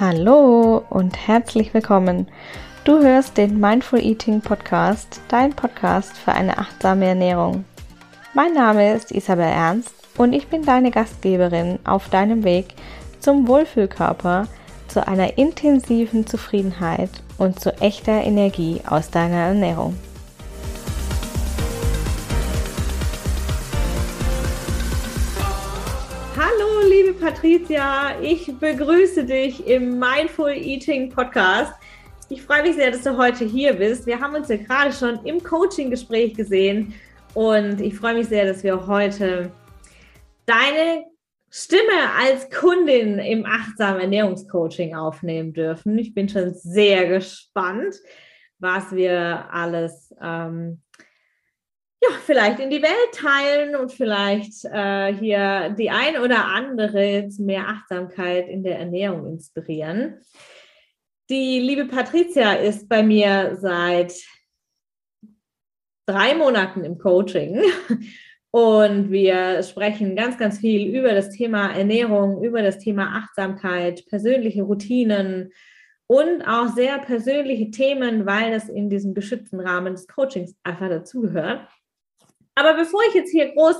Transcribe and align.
Hallo 0.00 0.82
und 0.88 1.28
herzlich 1.28 1.74
willkommen. 1.74 2.26
Du 2.84 3.02
hörst 3.02 3.36
den 3.36 3.60
Mindful 3.60 4.00
Eating 4.00 4.40
Podcast, 4.40 5.20
dein 5.28 5.50
Podcast 5.50 6.16
für 6.16 6.32
eine 6.32 6.56
achtsame 6.56 7.04
Ernährung. 7.04 7.66
Mein 8.32 8.54
Name 8.54 8.94
ist 8.94 9.12
Isabel 9.12 9.44
Ernst 9.44 9.92
und 10.16 10.32
ich 10.32 10.46
bin 10.48 10.64
deine 10.64 10.90
Gastgeberin 10.90 11.80
auf 11.84 12.08
deinem 12.08 12.44
Weg 12.44 12.68
zum 13.18 13.46
Wohlfühlkörper, 13.46 14.48
zu 14.88 15.06
einer 15.06 15.36
intensiven 15.36 16.26
Zufriedenheit 16.26 17.10
und 17.36 17.60
zu 17.60 17.70
echter 17.82 18.24
Energie 18.24 18.80
aus 18.88 19.10
deiner 19.10 19.48
Ernährung. 19.48 19.98
Patricia, 27.20 28.18
ich 28.22 28.50
begrüße 28.58 29.26
dich 29.26 29.66
im 29.66 29.98
Mindful 29.98 30.52
Eating 30.52 31.10
Podcast. 31.10 31.74
Ich 32.30 32.40
freue 32.40 32.62
mich 32.62 32.76
sehr, 32.76 32.90
dass 32.90 33.02
du 33.02 33.18
heute 33.18 33.44
hier 33.44 33.74
bist. 33.74 34.06
Wir 34.06 34.18
haben 34.18 34.34
uns 34.34 34.48
ja 34.48 34.56
gerade 34.56 34.90
schon 34.90 35.22
im 35.26 35.42
Coaching-Gespräch 35.42 36.34
gesehen 36.34 36.94
und 37.34 37.78
ich 37.82 37.94
freue 37.94 38.14
mich 38.14 38.28
sehr, 38.28 38.46
dass 38.46 38.64
wir 38.64 38.86
heute 38.86 39.52
deine 40.46 41.04
Stimme 41.50 42.10
als 42.18 42.48
Kundin 42.48 43.18
im 43.18 43.44
achtsamen 43.44 44.00
Ernährungscoaching 44.00 44.94
aufnehmen 44.94 45.52
dürfen. 45.52 45.98
Ich 45.98 46.14
bin 46.14 46.26
schon 46.26 46.54
sehr 46.54 47.06
gespannt, 47.06 47.96
was 48.60 48.92
wir 48.92 49.46
alles 49.52 50.14
ähm, 50.22 50.80
ja, 52.02 52.08
vielleicht 52.24 52.60
in 52.60 52.70
die 52.70 52.82
Welt 52.82 53.12
teilen 53.12 53.76
und 53.76 53.92
vielleicht 53.92 54.64
äh, 54.64 55.12
hier 55.14 55.74
die 55.78 55.90
ein 55.90 56.18
oder 56.18 56.46
andere 56.46 57.28
zu 57.28 57.42
mehr 57.42 57.68
Achtsamkeit 57.68 58.48
in 58.48 58.62
der 58.62 58.78
Ernährung 58.78 59.26
inspirieren. 59.26 60.20
Die 61.28 61.60
liebe 61.60 61.84
Patricia 61.84 62.54
ist 62.54 62.88
bei 62.88 63.02
mir 63.02 63.56
seit 63.60 64.14
drei 66.06 66.34
Monaten 66.34 66.84
im 66.84 66.98
Coaching 66.98 67.62
und 68.50 69.12
wir 69.12 69.62
sprechen 69.62 70.16
ganz, 70.16 70.38
ganz 70.38 70.58
viel 70.58 70.92
über 70.96 71.12
das 71.12 71.30
Thema 71.30 71.70
Ernährung, 71.72 72.42
über 72.42 72.62
das 72.62 72.78
Thema 72.78 73.18
Achtsamkeit, 73.18 74.06
persönliche 74.06 74.62
Routinen 74.62 75.52
und 76.08 76.42
auch 76.42 76.74
sehr 76.74 76.98
persönliche 76.98 77.70
Themen, 77.70 78.26
weil 78.26 78.50
das 78.50 78.68
in 78.68 78.90
diesem 78.90 79.14
geschützten 79.14 79.60
Rahmen 79.60 79.92
des 79.92 80.08
Coachings 80.08 80.56
einfach 80.64 80.88
dazugehört. 80.88 81.68
Aber 82.54 82.74
bevor 82.74 83.00
ich 83.08 83.14
jetzt 83.14 83.30
hier 83.30 83.52
groß 83.52 83.76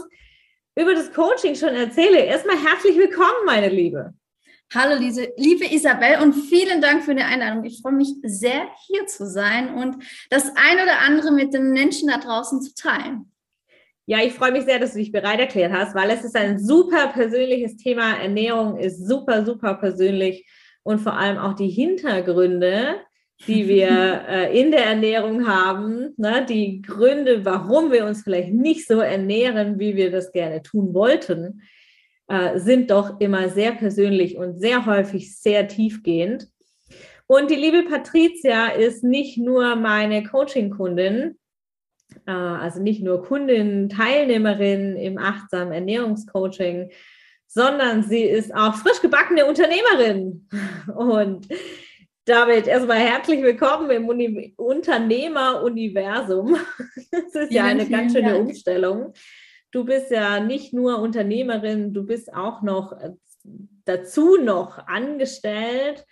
über 0.76 0.94
das 0.94 1.12
Coaching 1.12 1.54
schon 1.54 1.74
erzähle, 1.74 2.24
erstmal 2.24 2.56
herzlich 2.56 2.96
willkommen, 2.96 3.44
meine 3.44 3.68
Liebe. 3.68 4.14
Hallo, 4.72 4.96
Lise, 5.00 5.32
liebe 5.36 5.64
Isabel, 5.64 6.22
und 6.22 6.32
vielen 6.32 6.80
Dank 6.80 7.02
für 7.02 7.14
die 7.14 7.22
Einladung. 7.22 7.64
Ich 7.64 7.82
freue 7.82 7.94
mich 7.94 8.14
sehr, 8.22 8.68
hier 8.86 9.06
zu 9.06 9.26
sein 9.26 9.74
und 9.74 10.04
das 10.30 10.52
ein 10.54 10.80
oder 10.80 11.00
andere 11.00 11.32
mit 11.32 11.52
den 11.52 11.72
Menschen 11.72 12.08
da 12.08 12.18
draußen 12.18 12.62
zu 12.62 12.74
teilen. 12.74 13.32
Ja, 14.06 14.18
ich 14.24 14.32
freue 14.32 14.52
mich 14.52 14.64
sehr, 14.64 14.78
dass 14.78 14.92
du 14.92 15.00
dich 15.00 15.10
bereit 15.10 15.40
erklärt 15.40 15.72
hast, 15.72 15.94
weil 15.94 16.10
es 16.10 16.24
ist 16.24 16.36
ein 16.36 16.58
super 16.58 17.08
persönliches 17.08 17.76
Thema. 17.76 18.16
Ernährung 18.16 18.78
ist 18.78 19.06
super, 19.06 19.44
super 19.44 19.74
persönlich 19.74 20.48
und 20.84 21.00
vor 21.00 21.14
allem 21.14 21.38
auch 21.38 21.54
die 21.54 21.68
Hintergründe 21.68 23.00
die 23.46 23.66
wir 23.66 24.24
äh, 24.28 24.60
in 24.60 24.70
der 24.70 24.84
Ernährung 24.84 25.46
haben, 25.46 26.14
ne, 26.16 26.44
die 26.48 26.82
Gründe, 26.82 27.44
warum 27.44 27.90
wir 27.90 28.04
uns 28.04 28.22
vielleicht 28.22 28.52
nicht 28.52 28.86
so 28.86 29.00
ernähren, 29.00 29.78
wie 29.78 29.96
wir 29.96 30.10
das 30.10 30.32
gerne 30.32 30.62
tun 30.62 30.92
wollten, 30.92 31.62
äh, 32.28 32.58
sind 32.58 32.90
doch 32.90 33.18
immer 33.18 33.48
sehr 33.48 33.72
persönlich 33.72 34.36
und 34.36 34.60
sehr 34.60 34.84
häufig 34.86 35.36
sehr 35.38 35.68
tiefgehend. 35.68 36.48
Und 37.26 37.50
die 37.50 37.56
liebe 37.56 37.84
Patricia 37.88 38.68
ist 38.68 39.04
nicht 39.04 39.38
nur 39.38 39.74
meine 39.76 40.22
Coaching-Kundin, 40.22 41.38
äh, 42.26 42.30
also 42.30 42.82
nicht 42.82 43.02
nur 43.02 43.24
Kundin, 43.24 43.88
Teilnehmerin 43.88 44.96
im 44.96 45.16
achtsamen 45.16 45.72
Ernährungscoaching, 45.72 46.90
sondern 47.46 48.02
sie 48.02 48.22
ist 48.22 48.54
auch 48.54 48.74
frisch 48.74 49.00
gebackene 49.00 49.46
Unternehmerin. 49.46 50.46
Und 50.94 51.48
damit 52.24 52.66
erstmal 52.66 52.98
herzlich 52.98 53.42
willkommen 53.42 53.90
im 53.90 54.08
Uni 54.08 54.54
Unternehmeruniversum. 54.56 56.56
Das 57.12 57.44
ist 57.44 57.52
ja 57.52 57.64
eine 57.64 57.88
ganz 57.88 58.12
schöne 58.12 58.32
Dank. 58.32 58.48
Umstellung. 58.48 59.12
Du 59.72 59.84
bist 59.84 60.10
ja 60.10 60.40
nicht 60.40 60.72
nur 60.72 61.00
Unternehmerin, 61.00 61.92
du 61.92 62.04
bist 62.04 62.32
auch 62.32 62.62
noch 62.62 62.92
äh, 62.92 63.10
dazu 63.84 64.36
noch 64.36 64.78
angestellt 64.86 66.04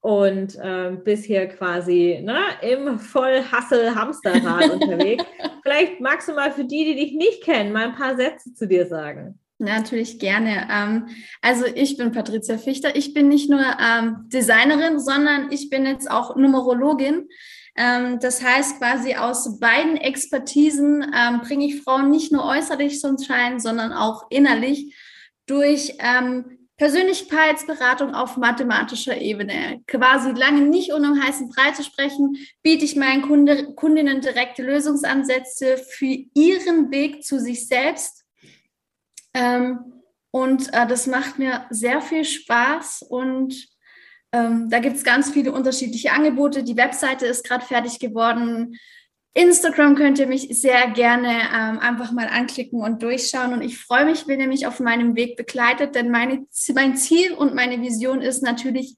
und 0.00 0.56
äh, 0.56 0.96
bist 1.02 1.24
hier 1.24 1.46
quasi 1.48 2.20
ne, 2.22 2.38
im 2.62 2.98
Vollhassel-Hamsterrad 2.98 4.70
unterwegs. 4.72 5.24
Vielleicht 5.62 6.00
magst 6.00 6.28
du 6.28 6.34
mal 6.34 6.52
für 6.52 6.64
die, 6.64 6.84
die 6.84 6.96
dich 6.96 7.12
nicht 7.12 7.42
kennen, 7.42 7.72
mal 7.72 7.86
ein 7.86 7.96
paar 7.96 8.16
Sätze 8.16 8.54
zu 8.54 8.66
dir 8.66 8.86
sagen. 8.86 9.38
Natürlich 9.58 10.18
gerne. 10.18 10.68
Ähm, 10.70 11.08
also 11.40 11.64
ich 11.64 11.96
bin 11.96 12.12
Patricia 12.12 12.58
Fichter. 12.58 12.94
Ich 12.94 13.14
bin 13.14 13.28
nicht 13.28 13.48
nur 13.48 13.62
ähm, 13.62 14.28
Designerin, 14.28 15.00
sondern 15.00 15.50
ich 15.50 15.70
bin 15.70 15.86
jetzt 15.86 16.10
auch 16.10 16.36
Numerologin. 16.36 17.28
Ähm, 17.74 18.18
das 18.20 18.42
heißt 18.42 18.78
quasi 18.78 19.14
aus 19.14 19.58
beiden 19.58 19.96
Expertisen 19.96 21.06
bringe 21.42 21.66
ich 21.66 21.82
Frauen 21.82 22.10
nicht 22.10 22.32
nur 22.32 22.44
äußerlich 22.44 23.00
zum 23.00 23.16
Schein, 23.18 23.58
sondern 23.58 23.92
auch 23.92 24.26
innerlich 24.30 24.94
durch 25.46 25.96
Persönlichkeitsberatung 26.76 28.14
auf 28.14 28.36
mathematischer 28.36 29.18
Ebene. 29.18 29.80
Quasi 29.86 30.32
lange 30.32 30.62
nicht 30.62 30.92
ohne 30.92 31.12
um 31.12 31.22
heißen 31.22 31.48
Brei 31.48 31.70
zu 31.70 31.82
sprechen, 31.82 32.36
biete 32.62 32.84
ich 32.84 32.96
meinen 32.96 33.22
Kunde, 33.22 33.72
Kundinnen 33.74 34.20
direkte 34.20 34.62
Lösungsansätze 34.62 35.78
für 35.78 36.18
ihren 36.34 36.90
Weg 36.90 37.24
zu 37.24 37.38
sich 37.38 37.68
selbst 37.68 38.25
ähm, 39.36 40.02
und 40.30 40.72
äh, 40.72 40.86
das 40.86 41.06
macht 41.06 41.38
mir 41.38 41.66
sehr 41.70 42.00
viel 42.00 42.24
Spaß 42.24 43.02
und 43.08 43.54
ähm, 44.32 44.68
da 44.70 44.80
gibt 44.80 44.96
es 44.96 45.04
ganz 45.04 45.30
viele 45.30 45.52
unterschiedliche 45.52 46.12
Angebote. 46.12 46.62
Die 46.62 46.76
Webseite 46.76 47.26
ist 47.26 47.46
gerade 47.46 47.64
fertig 47.64 47.98
geworden. 47.98 48.78
Instagram 49.34 49.94
könnt 49.94 50.18
ihr 50.18 50.26
mich 50.26 50.48
sehr 50.58 50.88
gerne 50.90 51.28
ähm, 51.28 51.78
einfach 51.78 52.10
mal 52.12 52.26
anklicken 52.28 52.80
und 52.80 53.02
durchschauen. 53.02 53.52
Und 53.52 53.62
ich 53.62 53.78
freue 53.78 54.06
mich, 54.06 54.26
wenn 54.26 54.40
ihr 54.40 54.48
mich 54.48 54.66
auf 54.66 54.80
meinem 54.80 55.14
Weg 55.14 55.36
begleitet, 55.36 55.94
denn 55.94 56.10
meine, 56.10 56.46
mein 56.74 56.96
Ziel 56.96 57.32
und 57.32 57.54
meine 57.54 57.80
Vision 57.82 58.22
ist 58.22 58.42
natürlich, 58.42 58.96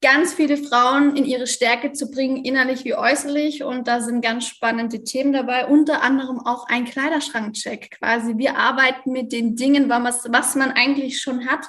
ganz 0.00 0.32
viele 0.32 0.56
Frauen 0.56 1.16
in 1.16 1.24
ihre 1.24 1.46
Stärke 1.46 1.92
zu 1.92 2.10
bringen, 2.10 2.44
innerlich 2.44 2.84
wie 2.84 2.94
äußerlich. 2.94 3.64
Und 3.64 3.88
da 3.88 4.00
sind 4.00 4.22
ganz 4.22 4.46
spannende 4.46 5.02
Themen 5.02 5.32
dabei, 5.32 5.66
unter 5.66 6.02
anderem 6.02 6.38
auch 6.38 6.66
ein 6.68 6.84
Kleiderschrankcheck 6.84 7.98
quasi. 7.98 8.38
Wir 8.38 8.56
arbeiten 8.56 9.12
mit 9.12 9.32
den 9.32 9.56
Dingen, 9.56 9.88
was, 9.88 10.54
man 10.54 10.72
eigentlich 10.72 11.20
schon 11.20 11.46
hat. 11.46 11.66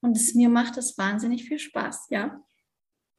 Und 0.00 0.16
es, 0.16 0.34
mir 0.34 0.48
macht 0.48 0.76
das 0.76 0.96
wahnsinnig 0.96 1.44
viel 1.44 1.58
Spaß, 1.58 2.06
ja. 2.10 2.40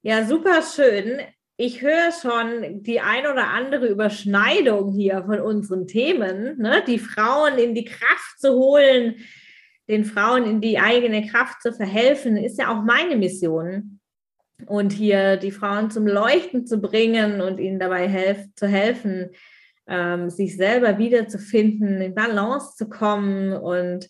Ja, 0.04 0.26
super 0.26 0.62
schön. 0.62 1.20
Ich 1.58 1.82
höre 1.82 2.12
schon 2.12 2.84
die 2.84 3.02
ein 3.02 3.26
oder 3.26 3.48
andere 3.48 3.88
Überschneidung 3.88 4.94
hier 4.94 5.24
von 5.26 5.42
unseren 5.42 5.88
Themen, 5.88 6.58
ne? 6.60 6.84
die 6.86 7.00
Frauen 7.00 7.58
in 7.58 7.74
die 7.74 7.84
Kraft 7.84 8.40
zu 8.40 8.54
holen, 8.54 9.16
den 9.90 10.06
Frauen 10.06 10.46
in 10.46 10.62
die 10.62 10.78
eigene 10.78 11.26
Kraft 11.28 11.64
zu 11.64 11.74
verhelfen, 11.74 12.38
ist 12.38 12.60
ja 12.60 12.70
auch 12.70 12.84
meine 12.84 13.18
Mission 13.18 13.97
und 14.66 14.92
hier 14.92 15.38
die 15.38 15.52
Frauen 15.52 15.92
zum 15.92 16.08
Leuchten 16.08 16.66
zu 16.66 16.80
bringen 16.80 17.42
und 17.42 17.60
ihnen 17.60 17.80
dabei 17.80 18.08
helf 18.08 18.40
zu 18.56 18.68
helfen, 18.68 19.30
ähm, 19.88 20.30
sich 20.30 20.58
selber 20.58 20.98
wiederzufinden, 20.98 22.02
in 22.02 22.16
Balance 22.16 22.76
zu 22.76 22.90
kommen. 22.90 23.54
Und 23.54 24.06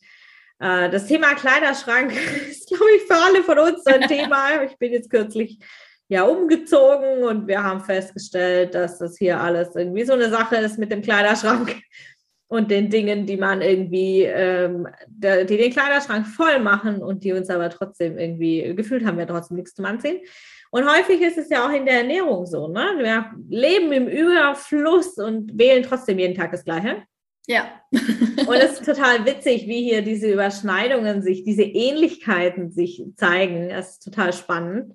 äh, 0.59 0.89
das 0.89 1.07
Thema 1.07 1.35
Kleiderschrank 1.35 2.13
ist, 2.49 2.67
glaube 2.69 2.85
ich, 2.95 3.03
für 3.03 3.15
alle 3.15 3.43
von 3.43 3.59
uns 3.59 3.85
ein 3.85 4.07
Thema. 4.07 4.61
Ich 4.65 4.77
bin 4.77 4.93
jetzt 4.93 5.09
kürzlich 5.09 5.59
ja 6.09 6.23
umgezogen 6.23 7.23
und 7.23 7.47
wir 7.47 7.61
haben 7.61 7.81
festgestellt, 7.81 8.73
dass 8.73 8.97
das 8.97 9.17
hier 9.17 9.41
alles 9.41 9.75
irgendwie 9.75 10.05
so 10.05 10.13
eine 10.13 10.29
Sache 10.29 10.55
ist 10.55 10.79
mit 10.79 10.91
dem 10.91 11.01
Kleiderschrank 11.01 11.75
und 12.47 12.71
den 12.71 12.89
Dingen, 12.89 13.25
die 13.25 13.37
man 13.37 13.61
irgendwie, 13.61 14.23
ähm, 14.23 14.87
die 15.07 15.57
den 15.57 15.71
Kleiderschrank 15.71 16.27
voll 16.27 16.59
machen 16.59 17.01
und 17.01 17.23
die 17.23 17.33
uns 17.33 17.49
aber 17.49 17.69
trotzdem 17.69 18.17
irgendwie, 18.17 18.73
gefühlt 18.75 19.05
haben 19.05 19.17
wir 19.17 19.27
trotzdem 19.27 19.57
nichts 19.57 19.75
zum 19.75 19.85
Anziehen. 19.85 20.19
Und 20.71 20.89
häufig 20.89 21.21
ist 21.21 21.37
es 21.37 21.49
ja 21.49 21.65
auch 21.65 21.73
in 21.73 21.85
der 21.85 21.99
Ernährung 21.99 22.45
so, 22.45 22.67
ne? 22.67 22.95
Wir 22.97 23.31
leben 23.49 23.91
im 23.91 24.07
Überfluss 24.07 25.17
und 25.17 25.57
wählen 25.57 25.83
trotzdem 25.83 26.19
jeden 26.19 26.35
Tag 26.35 26.51
das 26.51 26.65
Gleiche. 26.65 27.03
Ja. 27.47 27.81
und 27.91 28.55
es 28.55 28.73
ist 28.73 28.85
total 28.85 29.25
witzig, 29.25 29.67
wie 29.67 29.83
hier 29.83 30.01
diese 30.01 30.31
Überschneidungen 30.31 31.21
sich, 31.21 31.43
diese 31.43 31.63
Ähnlichkeiten 31.63 32.71
sich 32.71 33.03
zeigen. 33.15 33.69
Das 33.69 33.91
ist 33.91 34.03
total 34.03 34.33
spannend. 34.33 34.93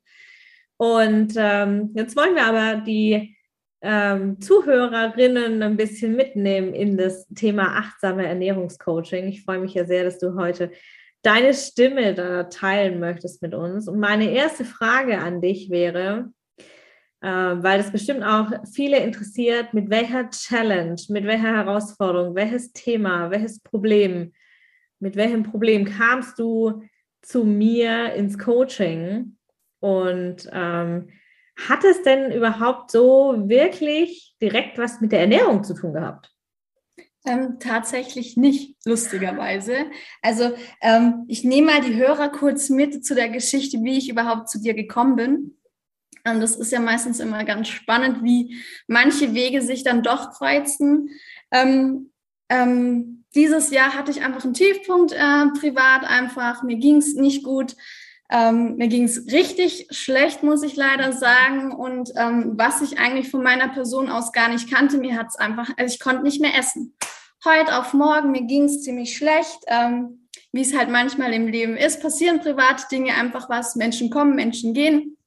Und 0.76 1.34
ähm, 1.36 1.90
jetzt 1.94 2.16
wollen 2.16 2.34
wir 2.34 2.44
aber 2.44 2.80
die 2.82 3.36
ähm, 3.82 4.40
Zuhörerinnen 4.40 5.62
ein 5.62 5.76
bisschen 5.76 6.14
mitnehmen 6.14 6.72
in 6.72 6.96
das 6.96 7.26
Thema 7.34 7.76
achtsame 7.76 8.26
Ernährungscoaching. 8.26 9.26
Ich 9.26 9.44
freue 9.44 9.58
mich 9.58 9.74
ja 9.74 9.84
sehr, 9.84 10.04
dass 10.04 10.18
du 10.18 10.36
heute 10.36 10.70
deine 11.22 11.52
Stimme 11.52 12.14
da 12.14 12.44
teilen 12.44 13.00
möchtest 13.00 13.42
mit 13.42 13.54
uns. 13.54 13.88
Und 13.88 13.98
meine 13.98 14.30
erste 14.30 14.64
Frage 14.64 15.18
an 15.18 15.40
dich 15.40 15.68
wäre, 15.70 16.32
äh, 17.22 17.28
weil 17.28 17.80
es 17.80 17.90
bestimmt 17.90 18.22
auch 18.22 18.50
viele 18.72 18.98
interessiert, 18.98 19.74
mit 19.74 19.90
welcher 19.90 20.30
Challenge, 20.30 21.00
mit 21.08 21.24
welcher 21.24 21.56
Herausforderung, 21.56 22.36
welches 22.36 22.72
Thema, 22.72 23.30
welches 23.32 23.60
Problem, 23.60 24.32
mit 25.00 25.16
welchem 25.16 25.42
Problem 25.42 25.84
kamst 25.84 26.38
du 26.38 26.82
zu 27.20 27.44
mir 27.44 28.14
ins 28.14 28.38
Coaching? 28.38 29.36
Und 29.80 30.48
ähm, 30.52 31.08
hat 31.68 31.84
es 31.84 32.02
denn 32.02 32.32
überhaupt 32.32 32.90
so 32.90 33.34
wirklich 33.46 34.34
direkt 34.40 34.78
was 34.78 35.00
mit 35.00 35.12
der 35.12 35.20
Ernährung 35.20 35.64
zu 35.64 35.74
tun 35.74 35.92
gehabt? 35.92 36.32
Ähm, 37.24 37.58
tatsächlich 37.60 38.36
nicht, 38.36 38.76
lustigerweise. 38.84 39.86
Also 40.22 40.54
ähm, 40.80 41.24
ich 41.28 41.44
nehme 41.44 41.68
mal 41.72 41.80
die 41.80 41.94
Hörer 41.94 42.30
kurz 42.30 42.68
mit 42.68 43.04
zu 43.04 43.14
der 43.14 43.28
Geschichte, 43.28 43.78
wie 43.82 43.96
ich 43.96 44.08
überhaupt 44.08 44.48
zu 44.48 44.60
dir 44.60 44.74
gekommen 44.74 45.16
bin. 45.16 45.56
Ähm, 46.24 46.40
das 46.40 46.56
ist 46.56 46.72
ja 46.72 46.80
meistens 46.80 47.20
immer 47.20 47.44
ganz 47.44 47.68
spannend, 47.68 48.24
wie 48.24 48.60
manche 48.88 49.34
Wege 49.34 49.62
sich 49.62 49.84
dann 49.84 50.02
doch 50.02 50.32
kreuzen. 50.32 51.10
Ähm, 51.52 52.10
ähm, 52.48 53.24
dieses 53.34 53.70
Jahr 53.70 53.94
hatte 53.94 54.10
ich 54.10 54.22
einfach 54.22 54.44
einen 54.44 54.54
Tiefpunkt 54.54 55.12
äh, 55.12 55.46
privat 55.58 56.04
einfach. 56.04 56.64
Mir 56.64 56.76
ging 56.76 56.96
es 56.96 57.14
nicht 57.14 57.44
gut. 57.44 57.76
Ähm, 58.34 58.76
mir 58.76 58.88
ging 58.88 59.04
es 59.04 59.26
richtig 59.30 59.88
schlecht, 59.90 60.42
muss 60.42 60.62
ich 60.62 60.74
leider 60.74 61.12
sagen. 61.12 61.70
Und 61.70 62.12
ähm, 62.16 62.54
was 62.56 62.80
ich 62.80 62.98
eigentlich 62.98 63.30
von 63.30 63.42
meiner 63.42 63.68
Person 63.68 64.08
aus 64.08 64.32
gar 64.32 64.48
nicht 64.48 64.72
kannte, 64.72 64.96
mir 64.96 65.18
hat 65.18 65.26
es 65.28 65.36
einfach, 65.36 65.68
also 65.76 65.94
ich 65.94 66.00
konnte 66.00 66.22
nicht 66.22 66.40
mehr 66.40 66.58
essen. 66.58 66.96
Heute 67.44 67.76
auf 67.78 67.92
morgen, 67.92 68.30
mir 68.30 68.44
ging 68.44 68.64
es 68.64 68.82
ziemlich 68.82 69.14
schlecht. 69.14 69.58
Ähm, 69.66 70.28
wie 70.50 70.62
es 70.62 70.74
halt 70.74 70.88
manchmal 70.88 71.34
im 71.34 71.46
Leben 71.46 71.76
ist, 71.76 72.00
passieren 72.00 72.40
private 72.40 72.84
Dinge 72.90 73.14
einfach 73.14 73.50
was. 73.50 73.76
Menschen 73.76 74.08
kommen, 74.08 74.34
Menschen 74.34 74.72
gehen. 74.72 75.18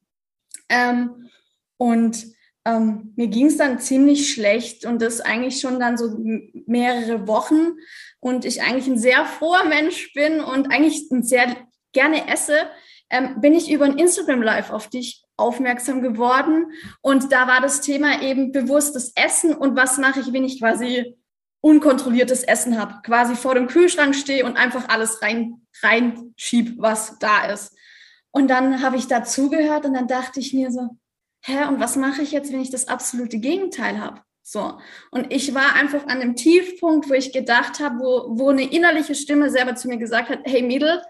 Ähm, 0.70 1.30
und 1.78 2.26
ähm, 2.66 3.14
mir 3.16 3.28
ging 3.28 3.46
es 3.48 3.58
dann 3.58 3.80
ziemlich 3.80 4.34
schlecht 4.34 4.84
und 4.86 5.00
das 5.00 5.22
eigentlich 5.22 5.60
schon 5.60 5.80
dann 5.80 5.98
so 5.98 6.18
mehrere 6.66 7.28
Wochen 7.28 7.74
und 8.20 8.46
ich 8.46 8.64
eigentlich 8.64 8.88
ein 8.88 8.98
sehr 8.98 9.26
froher 9.26 9.66
Mensch 9.66 10.12
bin 10.14 10.40
und 10.40 10.72
eigentlich 10.72 11.08
sehr 11.10 11.56
gerne 11.92 12.28
esse, 12.28 12.58
ähm, 13.10 13.40
bin 13.42 13.54
ich 13.54 13.72
über 13.72 13.86
ein 13.86 13.98
Instagram 13.98 14.42
Live 14.42 14.72
auf 14.72 14.90
dich 14.90 15.24
aufmerksam 15.38 16.02
geworden. 16.02 16.72
Und 17.02 17.32
da 17.32 17.48
war 17.48 17.62
das 17.62 17.82
Thema 17.82 18.22
eben 18.22 18.52
bewusstes 18.52 19.12
Essen 19.16 19.54
und 19.54 19.76
was 19.76 19.98
mache 19.98 20.20
ich, 20.20 20.34
wenn 20.34 20.44
ich 20.44 20.60
quasi 20.60 21.16
unkontrolliertes 21.62 22.44
Essen 22.44 22.80
habe, 22.80 23.02
quasi 23.04 23.36
vor 23.36 23.56
dem 23.56 23.68
Kühlschrank 23.68 24.16
stehe 24.16 24.46
und 24.46 24.56
einfach 24.56 24.88
alles 24.88 25.22
rein 25.22 25.66
reinschieb, 25.82 26.76
was 26.78 27.18
da 27.20 27.46
ist. 27.48 27.76
Und 28.32 28.50
dann 28.50 28.82
habe 28.82 28.98
ich 28.98 29.08
dazugehört 29.08 29.86
und 29.86 29.94
dann 29.94 30.08
dachte 30.08 30.40
ich 30.40 30.54
mir 30.54 30.72
so, 30.72 30.98
hä, 31.44 31.66
und 31.66 31.80
was 31.80 31.96
mache 31.96 32.22
ich 32.22 32.32
jetzt, 32.32 32.52
wenn 32.52 32.62
ich 32.62 32.70
das 32.70 32.88
absolute 32.88 33.40
Gegenteil 33.40 34.00
habe? 34.00 34.22
So. 34.44 34.78
Und 35.10 35.34
ich 35.34 35.56
war 35.56 35.74
einfach 35.74 36.06
an 36.08 36.20
dem 36.20 36.36
Tiefpunkt, 36.36 37.10
wo 37.10 37.14
ich 37.14 37.34
gedacht 37.34 37.80
habe, 37.80 38.00
wo, 38.00 38.38
wo 38.38 38.50
eine 38.50 38.72
innerliche 38.72 39.16
Stimme 39.16 39.50
selber 39.50 39.76
zu 39.76 39.88
mir 39.88 39.98
gesagt 39.98 40.30
hat, 40.30 40.42
hey 40.44 40.62
Mädel, 40.62 41.02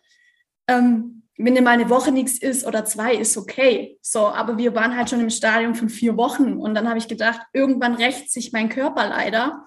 ähm, 0.68 1.15
wenn 1.38 1.64
mal 1.64 1.72
eine 1.72 1.90
Woche 1.90 2.12
nichts 2.12 2.38
ist 2.38 2.66
oder 2.66 2.86
zwei, 2.86 3.16
ist 3.16 3.38
okay. 3.38 3.98
So, 4.02 4.28
aber 4.28 4.58
wir 4.58 4.74
waren 4.74 4.96
halt 4.96 5.10
schon 5.10 5.20
im 5.20 5.30
Stadium 5.30 5.76
von 5.76 5.90
vier 5.90 6.16
Wochen 6.18 6.54
und 6.54 6.76
dann 6.76 6.88
habe 6.88 6.98
ich 6.98 7.08
gedacht, 7.08 7.42
irgendwann 7.54 7.96
rächt 7.96 8.32
sich 8.32 8.54
mein 8.54 8.70
Körper 8.70 9.08
leider, 9.08 9.66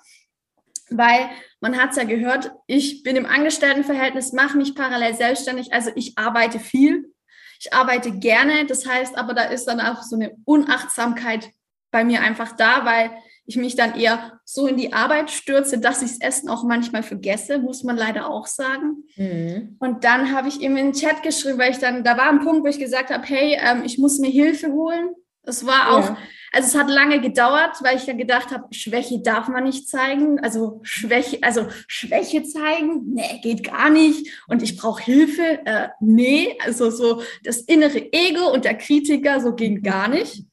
weil 0.90 1.28
man 1.60 1.76
hat 1.76 1.90
es 1.90 1.96
ja 1.96 2.04
gehört, 2.04 2.52
ich 2.66 3.02
bin 3.02 3.16
im 3.16 3.26
Angestelltenverhältnis, 3.26 4.32
mache 4.32 4.56
mich 4.56 4.74
parallel 4.74 5.14
selbstständig, 5.14 5.72
also 5.72 5.90
ich 5.94 6.16
arbeite 6.16 6.58
viel, 6.58 7.12
ich 7.60 7.72
arbeite 7.74 8.12
gerne, 8.12 8.64
das 8.66 8.86
heißt 8.86 9.18
aber, 9.18 9.34
da 9.34 9.42
ist 9.42 9.66
dann 9.66 9.80
auch 9.80 10.02
so 10.02 10.16
eine 10.16 10.36
Unachtsamkeit 10.44 11.50
bei 11.90 12.04
mir 12.04 12.22
einfach 12.22 12.56
da, 12.56 12.84
weil 12.86 13.10
ich 13.48 13.56
mich 13.56 13.76
dann 13.76 13.98
eher 13.98 14.38
so 14.44 14.66
in 14.66 14.76
die 14.76 14.92
Arbeit 14.92 15.30
stürze, 15.30 15.78
dass 15.78 16.02
ich 16.02 16.10
das 16.10 16.20
Essen 16.20 16.50
auch 16.50 16.64
manchmal 16.64 17.02
vergesse, 17.02 17.58
muss 17.58 17.82
man 17.82 17.96
leider 17.96 18.28
auch 18.28 18.46
sagen. 18.46 19.04
Mhm. 19.16 19.76
Und 19.78 20.04
dann 20.04 20.32
habe 20.36 20.48
ich 20.48 20.60
ihm 20.60 20.76
in 20.76 20.88
den 20.88 20.92
Chat 20.92 21.22
geschrieben, 21.22 21.58
weil 21.58 21.70
ich 21.70 21.78
dann, 21.78 22.04
da 22.04 22.18
war 22.18 22.28
ein 22.28 22.40
Punkt, 22.40 22.62
wo 22.62 22.68
ich 22.68 22.78
gesagt 22.78 23.08
habe, 23.08 23.24
hey, 23.26 23.56
ähm, 23.58 23.84
ich 23.86 23.96
muss 23.96 24.18
mir 24.18 24.28
Hilfe 24.28 24.70
holen. 24.70 25.14
Es 25.44 25.64
war 25.64 25.92
auch, 25.92 26.10
ja. 26.10 26.18
also 26.52 26.68
es 26.68 26.74
hat 26.74 26.90
lange 26.90 27.22
gedauert, 27.22 27.76
weil 27.80 27.96
ich 27.96 28.04
dann 28.04 28.18
gedacht 28.18 28.50
habe, 28.50 28.66
Schwäche 28.74 29.22
darf 29.22 29.48
man 29.48 29.64
nicht 29.64 29.88
zeigen. 29.88 30.38
Also 30.40 30.80
Schwäche, 30.82 31.38
also 31.40 31.68
Schwäche 31.86 32.42
zeigen, 32.44 33.14
nee, 33.14 33.40
geht 33.42 33.64
gar 33.64 33.88
nicht. 33.88 34.30
Und 34.48 34.62
ich 34.62 34.76
brauche 34.76 35.02
Hilfe, 35.02 35.60
äh, 35.64 35.88
nee. 36.00 36.54
Also 36.62 36.90
so 36.90 37.22
das 37.44 37.62
innere 37.62 38.12
Ego 38.12 38.52
und 38.52 38.66
der 38.66 38.76
Kritiker, 38.76 39.40
so 39.40 39.54
ging 39.54 39.82
gar 39.82 40.08
nicht. 40.08 40.44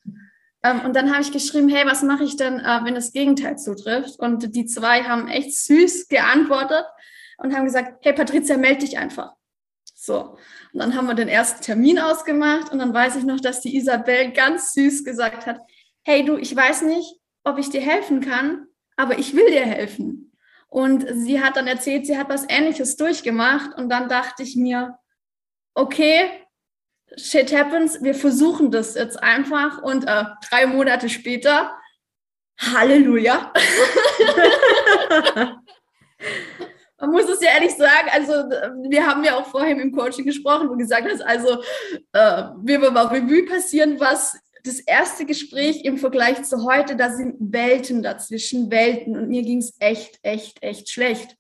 Ähm, 0.66 0.82
und 0.82 0.96
dann 0.96 1.12
habe 1.12 1.22
ich 1.22 1.32
geschrieben, 1.32 1.70
hey, 1.70 1.86
was 1.86 2.02
mache 2.02 2.24
ich 2.24 2.38
denn, 2.38 2.60
äh, 2.60 2.80
wenn 2.84 2.96
das 2.96 3.14
Gegenteil 3.14 3.58
zutrifft? 3.58 4.20
Und 4.20 4.56
die 4.56 4.66
zwei 4.66 5.04
haben 5.04 5.28
echt 5.28 5.56
süß 5.56 6.08
geantwortet 6.08 6.86
und 7.38 7.56
haben 7.56 7.66
gesagt, 7.66 8.04
hey 8.04 8.14
Patricia, 8.14 8.58
melde 8.58 8.80
dich 8.80 8.98
einfach. 8.98 9.34
So. 9.94 10.38
Und 10.74 10.80
dann 10.80 10.96
haben 10.96 11.08
wir 11.08 11.14
den 11.14 11.28
ersten 11.28 11.62
Termin 11.62 12.00
ausgemacht 12.00 12.72
und 12.72 12.80
dann 12.80 12.94
weiß 12.94 13.16
ich 13.16 13.24
noch, 13.24 13.40
dass 13.40 13.62
die 13.62 13.78
Isabel 13.78 14.32
ganz 14.32 14.74
süß 14.74 15.04
gesagt 15.04 15.46
hat, 15.46 15.60
hey 16.04 16.26
du, 16.26 16.36
ich 16.36 16.56
weiß 16.56 16.82
nicht, 16.82 17.16
ob 17.44 17.60
ich 17.60 17.70
dir 17.70 17.82
helfen 17.82 18.22
kann, 18.22 18.66
aber 18.98 19.20
ich 19.20 19.36
will 19.36 19.50
dir 19.52 19.66
helfen. 19.66 20.32
Und 20.68 21.06
sie 21.12 21.42
hat 21.42 21.58
dann 21.58 21.68
erzählt, 21.68 22.08
sie 22.08 22.18
hat 22.18 22.30
was 22.30 22.46
Ähnliches 22.50 22.98
durchgemacht 22.98 23.78
und 23.78 23.90
dann 23.90 24.10
dachte 24.10 24.42
ich 24.42 24.56
mir, 24.56 24.98
okay, 25.76 26.30
shit 27.18 27.56
happens, 27.56 28.02
wir 28.02 28.16
versuchen 28.16 28.72
das 28.72 28.96
jetzt 28.96 29.22
einfach 29.22 29.82
und 29.82 30.08
äh, 30.08 30.24
drei 30.50 30.66
Monate 30.66 31.10
später, 31.10 31.72
Halleluja. 32.60 33.54
Man 36.98 37.12
muss 37.12 37.30
es 37.30 37.42
ja 37.42 37.52
ehrlich 37.54 37.76
sagen, 37.76 38.10
also 38.12 38.34
wir 38.90 39.06
haben 39.06 39.24
ja 39.24 39.36
auch 39.36 39.48
vorhin 39.48 39.80
im 39.80 39.92
Coaching 39.92 40.26
gesprochen 40.26 40.70
und 40.70 40.78
gesagt 40.78 41.08
hast, 41.12 41.22
also 41.22 41.62
äh, 42.14 42.44
wir 42.64 42.82
wollen 42.82 42.94
mal 42.94 43.08
Revue 43.08 43.46
passieren, 43.46 44.00
was 44.00 44.38
das 44.64 44.80
erste 44.80 45.26
Gespräch 45.26 45.84
im 45.84 45.98
Vergleich 45.98 46.44
zu 46.44 46.64
heute, 46.64 46.96
da 46.96 47.12
sind 47.12 47.36
Welten 47.40 48.02
dazwischen, 48.02 48.72
Welten 48.72 49.16
und 49.16 49.28
mir 49.28 49.44
ging 49.44 49.60
es 49.60 49.76
echt, 49.80 50.20
echt, 50.24 50.64
echt 50.64 50.90
schlecht. 50.90 51.36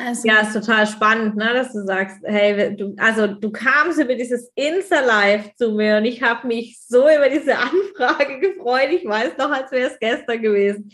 Also, 0.00 0.28
ja, 0.28 0.40
ist 0.40 0.52
total 0.52 0.86
spannend, 0.86 1.34
ne, 1.34 1.50
dass 1.52 1.72
du 1.72 1.84
sagst, 1.84 2.18
hey, 2.22 2.76
du, 2.76 2.94
also 2.98 3.26
du 3.26 3.50
kamst 3.50 3.98
über 4.00 4.14
dieses 4.14 4.48
Insta-Live 4.54 5.56
zu 5.56 5.72
mir 5.72 5.96
und 5.96 6.04
ich 6.04 6.22
habe 6.22 6.46
mich 6.46 6.80
so 6.86 7.00
über 7.00 7.28
diese 7.28 7.58
Anfrage 7.58 8.38
gefreut. 8.38 8.90
Ich 8.92 9.04
weiß 9.04 9.36
noch, 9.38 9.50
als 9.50 9.72
wäre 9.72 9.90
es 9.90 9.98
gestern 9.98 10.40
gewesen. 10.40 10.92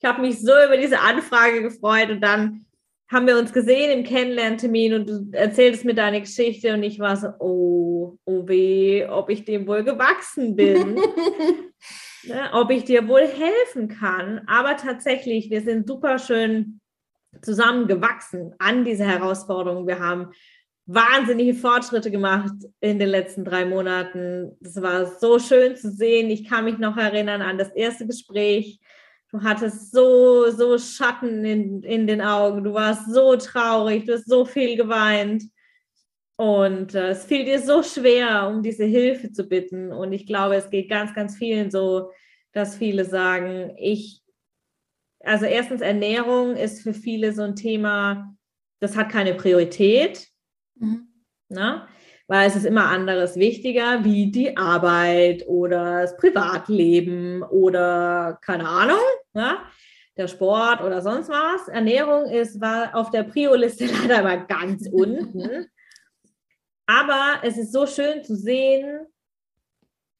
Ich 0.00 0.08
habe 0.08 0.22
mich 0.22 0.40
so 0.40 0.52
über 0.52 0.78
diese 0.78 1.00
Anfrage 1.00 1.60
gefreut 1.62 2.08
und 2.10 2.22
dann 2.22 2.64
haben 3.12 3.26
wir 3.26 3.38
uns 3.38 3.52
gesehen 3.52 3.90
im 3.90 4.04
Kennenlerntermin 4.04 4.94
und 4.94 5.08
du 5.08 5.28
erzähltest 5.32 5.84
mir 5.84 5.94
deine 5.94 6.22
Geschichte 6.22 6.72
und 6.72 6.82
ich 6.82 6.98
war 6.98 7.16
so, 7.16 7.28
oh, 7.38 8.16
oh 8.24 8.48
weh, 8.48 9.06
ob 9.06 9.28
ich 9.28 9.44
dem 9.44 9.66
wohl 9.66 9.84
gewachsen 9.84 10.56
bin, 10.56 10.94
ne, 12.24 12.50
ob 12.52 12.70
ich 12.70 12.84
dir 12.84 13.06
wohl 13.06 13.28
helfen 13.28 13.88
kann. 13.88 14.40
Aber 14.46 14.78
tatsächlich, 14.78 15.50
wir 15.50 15.60
sind 15.60 15.86
super 15.86 16.18
schön 16.18 16.80
zusammengewachsen 17.42 18.54
an 18.58 18.84
diese 18.84 19.04
Herausforderung. 19.04 19.86
Wir 19.86 20.00
haben 20.00 20.30
wahnsinnige 20.86 21.54
Fortschritte 21.54 22.10
gemacht 22.10 22.54
in 22.80 22.98
den 22.98 23.08
letzten 23.08 23.44
drei 23.44 23.64
Monaten. 23.64 24.56
Das 24.60 24.80
war 24.80 25.06
so 25.06 25.38
schön 25.38 25.76
zu 25.76 25.90
sehen. 25.90 26.30
Ich 26.30 26.48
kann 26.48 26.64
mich 26.64 26.78
noch 26.78 26.96
erinnern 26.96 27.42
an 27.42 27.58
das 27.58 27.70
erste 27.70 28.06
Gespräch. 28.06 28.78
Du 29.32 29.42
hattest 29.42 29.92
so, 29.92 30.50
so 30.50 30.78
Schatten 30.78 31.44
in, 31.44 31.82
in 31.82 32.06
den 32.06 32.20
Augen. 32.20 32.62
Du 32.62 32.72
warst 32.72 33.12
so 33.12 33.36
traurig. 33.36 34.04
Du 34.04 34.14
hast 34.14 34.28
so 34.28 34.44
viel 34.44 34.76
geweint. 34.76 35.42
Und 36.36 36.94
äh, 36.94 37.10
es 37.10 37.24
fiel 37.24 37.44
dir 37.44 37.60
so 37.60 37.82
schwer, 37.82 38.46
um 38.48 38.62
diese 38.62 38.84
Hilfe 38.84 39.32
zu 39.32 39.44
bitten. 39.44 39.92
Und 39.92 40.12
ich 40.12 40.26
glaube, 40.26 40.54
es 40.54 40.70
geht 40.70 40.88
ganz, 40.88 41.14
ganz 41.14 41.36
vielen 41.36 41.70
so, 41.70 42.10
dass 42.52 42.76
viele 42.76 43.04
sagen, 43.04 43.74
ich 43.78 44.22
also 45.26 45.44
erstens 45.44 45.80
Ernährung 45.80 46.56
ist 46.56 46.82
für 46.82 46.94
viele 46.94 47.32
so 47.32 47.42
ein 47.42 47.56
Thema, 47.56 48.36
das 48.80 48.96
hat 48.96 49.10
keine 49.10 49.34
Priorität, 49.34 50.28
mhm. 50.76 51.08
ne? 51.48 51.86
weil 52.28 52.48
es 52.48 52.56
ist 52.56 52.64
immer 52.64 52.86
anderes 52.86 53.36
wichtiger, 53.36 54.04
wie 54.04 54.30
die 54.30 54.56
Arbeit 54.56 55.46
oder 55.46 56.02
das 56.02 56.16
Privatleben 56.16 57.42
oder 57.42 58.38
keine 58.42 58.68
Ahnung, 58.68 58.98
ne? 59.32 59.58
der 60.16 60.28
Sport 60.28 60.80
oder 60.80 61.02
sonst 61.02 61.28
was. 61.28 61.68
Ernährung 61.68 62.30
ist 62.30 62.60
war 62.60 62.94
auf 62.94 63.10
der 63.10 63.24
Prio-Liste 63.24 63.86
leider 64.02 64.22
mal 64.22 64.46
ganz 64.46 64.88
unten. 64.90 65.66
Aber 66.86 67.40
es 67.42 67.58
ist 67.58 67.72
so 67.72 67.86
schön 67.86 68.22
zu 68.22 68.36
sehen, 68.36 69.06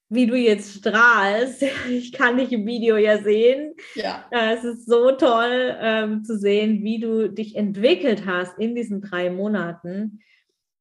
wie 0.09 0.27
du 0.27 0.37
jetzt 0.37 0.79
strahlst. 0.79 1.65
Ich 1.89 2.13
kann 2.13 2.37
dich 2.37 2.53
im 2.53 2.67
Video 2.67 2.97
ja 2.97 3.19
sehen. 3.19 3.75
Ja. 3.95 4.25
Äh, 4.31 4.55
es 4.55 4.65
ist 4.65 4.87
so 4.87 5.13
toll 5.13 5.77
ähm, 5.81 6.25
zu 6.25 6.39
sehen, 6.39 6.83
wie 6.83 7.01
du 7.01 7.29
dich 7.29 7.57
entwickelt 7.57 8.25
hast 8.27 8.59
in 8.59 8.75
diesen 8.75 9.01
drei 9.01 9.31
Monaten 9.31 10.21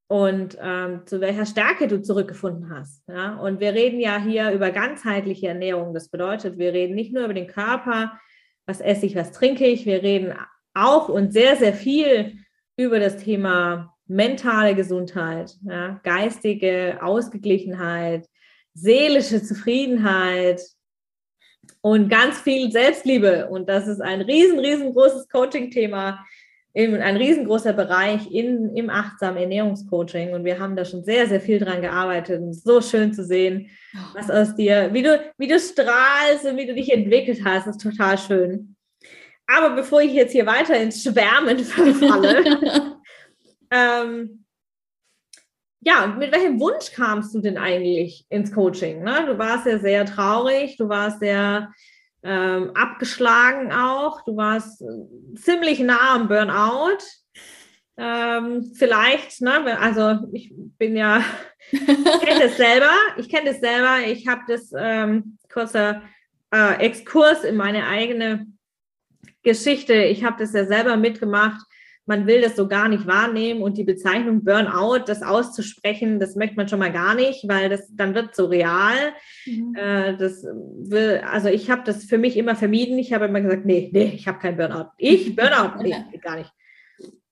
und 0.07 0.57
ähm, 0.61 1.01
zu 1.05 1.19
welcher 1.19 1.45
Stärke 1.45 1.87
du 1.87 2.01
zurückgefunden 2.01 2.69
hast. 2.69 3.07
Ja? 3.07 3.37
Und 3.37 3.59
wir 3.59 3.73
reden 3.73 3.99
ja 3.99 4.21
hier 4.21 4.51
über 4.51 4.71
ganzheitliche 4.71 5.47
Ernährung. 5.47 5.93
Das 5.93 6.09
bedeutet, 6.09 6.57
wir 6.57 6.73
reden 6.73 6.95
nicht 6.95 7.13
nur 7.13 7.25
über 7.25 7.33
den 7.33 7.47
Körper, 7.47 8.19
was 8.67 8.81
esse 8.81 9.05
ich, 9.05 9.15
was 9.15 9.31
trinke 9.31 9.65
ich. 9.65 9.85
Wir 9.85 10.03
reden 10.03 10.33
auch 10.73 11.09
und 11.09 11.33
sehr, 11.33 11.55
sehr 11.55 11.73
viel 11.73 12.33
über 12.77 12.99
das 12.99 13.17
Thema 13.17 13.95
mentale 14.07 14.75
Gesundheit, 14.75 15.55
ja? 15.63 15.99
geistige 16.03 16.99
Ausgeglichenheit, 17.01 18.27
seelische 18.75 19.41
Zufriedenheit 19.41 20.61
und 21.81 22.09
ganz 22.09 22.39
viel 22.39 22.71
Selbstliebe. 22.71 23.47
Und 23.49 23.67
das 23.69 23.87
ist 23.87 24.01
ein 24.01 24.21
riesen, 24.21 24.59
riesengroßes 24.59 25.29
Coaching-Thema, 25.29 26.23
ein 26.75 27.15
riesengroßer 27.15 27.71
Bereich 27.71 28.29
in, 28.29 28.75
im 28.75 28.89
achtsamen 28.89 29.37
Ernährungscoaching. 29.37 30.33
Und 30.33 30.43
wir 30.43 30.59
haben 30.59 30.75
da 30.75 30.83
schon 30.83 31.03
sehr, 31.05 31.25
sehr 31.27 31.39
viel 31.39 31.57
dran 31.57 31.81
gearbeitet. 31.81 32.41
Und 32.41 32.53
so 32.53 32.81
schön 32.81 33.13
zu 33.13 33.23
sehen, 33.23 33.69
was 34.13 34.29
aus 34.29 34.55
dir, 34.55 34.89
wie 34.91 35.01
du, 35.01 35.19
wie 35.37 35.47
du 35.47 35.57
strahlst 35.57 36.45
und 36.45 36.57
wie 36.57 36.67
du 36.67 36.75
dich 36.75 36.91
entwickelt 36.91 37.41
hast, 37.45 37.67
ist 37.67 37.81
total 37.81 38.17
schön. 38.17 38.75
Aber 39.47 39.75
bevor 39.75 40.01
ich 40.01 40.11
jetzt 40.11 40.33
hier 40.33 40.45
weiter 40.45 40.77
ins 40.77 41.01
Schwärmen 41.01 41.59
verfalle, 41.59 42.43
ähm, 43.71 44.44
ja, 45.85 46.07
mit 46.07 46.31
welchem 46.31 46.59
Wunsch 46.59 46.91
kamst 46.91 47.35
du 47.35 47.41
denn 47.41 47.57
eigentlich 47.57 48.25
ins 48.29 48.51
Coaching? 48.51 49.03
Ne? 49.03 49.25
Du 49.27 49.37
warst 49.37 49.67
ja 49.67 49.77
sehr 49.77 50.05
traurig, 50.05 50.77
du 50.77 50.89
warst 50.89 51.19
sehr 51.19 51.71
ähm, 52.23 52.71
abgeschlagen 52.73 53.71
auch, 53.71 54.25
du 54.25 54.35
warst 54.35 54.81
äh, 54.81 55.35
ziemlich 55.35 55.79
nah 55.79 56.15
am 56.15 56.27
Burnout. 56.27 56.97
Ähm, 57.97 58.73
vielleicht, 58.75 59.41
ne, 59.41 59.79
also 59.79 60.27
ich 60.33 60.51
bin 60.55 60.97
ja, 60.97 61.23
ich 61.71 61.85
kenne 61.85 62.41
das 62.41 62.57
selber, 62.57 62.91
ich 63.17 63.29
kenne 63.29 63.51
das 63.51 63.59
selber, 63.59 63.99
ich 64.07 64.27
habe 64.27 64.41
das 64.47 64.73
ähm, 64.75 65.37
kurzer 65.53 66.01
äh, 66.51 66.79
Exkurs 66.79 67.43
in 67.43 67.55
meine 67.55 67.87
eigene 67.87 68.47
Geschichte, 69.43 69.93
ich 69.93 70.25
habe 70.25 70.37
das 70.39 70.51
ja 70.51 70.65
selber 70.65 70.97
mitgemacht 70.97 71.61
man 72.07 72.27
will 72.27 72.41
das 72.41 72.55
so 72.55 72.67
gar 72.67 72.87
nicht 72.87 73.07
wahrnehmen 73.07 73.61
und 73.61 73.77
die 73.77 73.83
Bezeichnung 73.83 74.43
Burnout, 74.43 75.05
das 75.07 75.23
auszusprechen, 75.23 76.19
das 76.19 76.35
möchte 76.35 76.55
man 76.55 76.67
schon 76.67 76.79
mal 76.79 76.91
gar 76.91 77.15
nicht, 77.15 77.47
weil 77.47 77.69
das 77.69 77.87
dann 77.95 78.13
wird 78.13 78.35
so 78.35 78.45
real. 78.45 79.13
Mhm. 79.45 79.75
Äh, 79.75 80.17
das 80.17 80.43
will, 80.43 81.21
also 81.25 81.49
ich 81.49 81.71
habe 81.71 81.81
das 81.83 82.05
für 82.05 82.17
mich 82.17 82.37
immer 82.37 82.55
vermieden. 82.55 82.99
Ich 82.99 83.11
habe 83.13 83.25
immer 83.25 83.41
gesagt, 83.41 83.65
nee, 83.65 83.89
nee, 83.91 84.11
ich 84.15 84.27
habe 84.27 84.39
keinen 84.39 84.57
Burnout. 84.57 84.91
Ich 84.97 85.35
Burnout, 85.35 85.81
nee, 85.81 85.95
gar 86.21 86.37
nicht. 86.37 86.51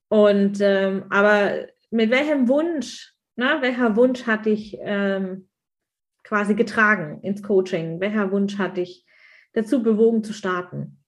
Und 0.09 0.59
ähm, 0.61 1.05
aber 1.09 1.67
mit 1.91 2.09
welchem 2.09 2.47
Wunsch, 2.47 3.13
ne, 3.35 3.57
welcher 3.61 3.95
Wunsch 3.95 4.25
hat 4.25 4.47
dich 4.47 4.77
ähm, 4.81 5.49
quasi 6.23 6.55
getragen 6.55 7.19
ins 7.21 7.43
Coaching? 7.43 7.99
Welcher 7.99 8.31
Wunsch 8.31 8.57
hat 8.57 8.77
dich 8.77 9.05
dazu 9.53 9.83
bewogen 9.83 10.23
zu 10.23 10.33
starten? 10.33 11.03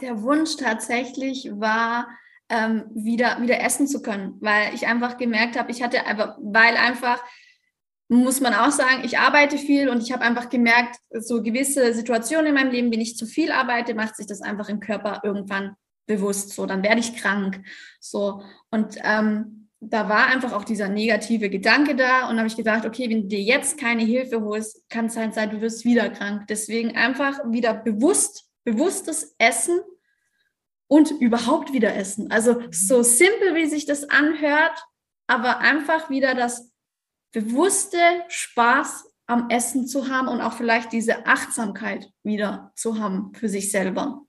Der 0.00 0.22
Wunsch 0.22 0.56
tatsächlich 0.56 1.50
war, 1.54 2.06
ähm, 2.48 2.84
wieder, 2.94 3.40
wieder 3.40 3.60
essen 3.60 3.86
zu 3.86 4.02
können, 4.02 4.34
weil 4.40 4.74
ich 4.74 4.86
einfach 4.86 5.16
gemerkt 5.16 5.58
habe, 5.58 5.70
ich 5.70 5.82
hatte 5.82 6.06
einfach, 6.06 6.36
weil 6.40 6.76
einfach, 6.76 7.22
muss 8.08 8.40
man 8.40 8.54
auch 8.54 8.70
sagen, 8.70 9.02
ich 9.04 9.18
arbeite 9.18 9.58
viel 9.58 9.88
und 9.88 10.00
ich 10.02 10.12
habe 10.12 10.22
einfach 10.22 10.48
gemerkt, 10.48 10.96
so 11.10 11.42
gewisse 11.42 11.92
Situationen 11.92 12.46
in 12.46 12.54
meinem 12.54 12.70
Leben, 12.70 12.92
wenn 12.92 13.00
ich 13.00 13.16
zu 13.16 13.26
viel 13.26 13.50
arbeite, 13.50 13.94
macht 13.94 14.16
sich 14.16 14.26
das 14.26 14.42
einfach 14.42 14.68
im 14.68 14.78
Körper 14.78 15.22
irgendwann 15.24 15.74
bewusst. 16.06 16.50
So, 16.50 16.66
dann 16.66 16.84
werde 16.84 17.00
ich 17.00 17.16
krank. 17.16 17.60
So, 17.98 18.42
und 18.70 18.96
ähm, 19.02 19.68
da 19.80 20.08
war 20.08 20.28
einfach 20.28 20.52
auch 20.52 20.64
dieser 20.64 20.88
negative 20.88 21.50
Gedanke 21.50 21.96
da 21.96 22.28
und 22.28 22.38
habe 22.38 22.46
ich 22.46 22.56
gedacht, 22.56 22.86
okay, 22.86 23.10
wenn 23.10 23.22
du 23.22 23.28
dir 23.28 23.42
jetzt 23.42 23.78
keine 23.78 24.02
Hilfe 24.02 24.40
holst, 24.40 24.88
kann 24.88 25.06
es 25.06 25.16
halt 25.16 25.34
sein, 25.34 25.50
du 25.50 25.60
wirst 25.60 25.84
wieder 25.84 26.08
krank. 26.08 26.46
Deswegen 26.48 26.96
einfach 26.96 27.40
wieder 27.50 27.74
bewusst, 27.74 28.48
bewusstes 28.64 29.34
Essen 29.38 29.78
und 30.88 31.10
überhaupt 31.20 31.72
wieder 31.72 31.94
essen. 31.94 32.30
Also 32.30 32.62
so 32.70 33.02
simpel, 33.02 33.54
wie 33.54 33.66
sich 33.66 33.86
das 33.86 34.08
anhört, 34.08 34.84
aber 35.26 35.58
einfach 35.58 36.10
wieder 36.10 36.34
das 36.34 36.72
bewusste 37.32 37.98
Spaß 38.28 39.12
am 39.26 39.50
Essen 39.50 39.86
zu 39.86 40.08
haben 40.08 40.28
und 40.28 40.40
auch 40.40 40.52
vielleicht 40.52 40.92
diese 40.92 41.26
Achtsamkeit 41.26 42.08
wieder 42.22 42.72
zu 42.76 43.00
haben 43.00 43.32
für 43.34 43.48
sich 43.48 43.70
selber. 43.70 44.22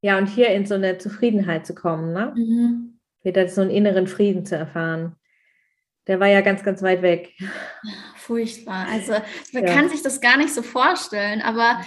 Ja, 0.00 0.18
und 0.18 0.26
hier 0.26 0.48
in 0.50 0.66
so 0.66 0.74
eine 0.74 0.98
Zufriedenheit 0.98 1.66
zu 1.66 1.74
kommen, 1.74 2.12
ne? 2.12 2.32
Mhm. 2.36 3.00
Wieder 3.22 3.48
so 3.48 3.60
einen 3.60 3.70
inneren 3.70 4.06
Frieden 4.06 4.46
zu 4.46 4.56
erfahren. 4.56 5.16
Der 6.06 6.20
war 6.20 6.28
ja 6.28 6.40
ganz, 6.40 6.62
ganz 6.62 6.82
weit 6.82 7.02
weg. 7.02 7.34
Furchtbar. 8.16 8.86
Also 8.88 9.12
man 9.52 9.66
ja. 9.66 9.74
kann 9.74 9.88
sich 9.88 10.02
das 10.02 10.20
gar 10.20 10.36
nicht 10.36 10.54
so 10.54 10.62
vorstellen, 10.62 11.42
aber 11.42 11.80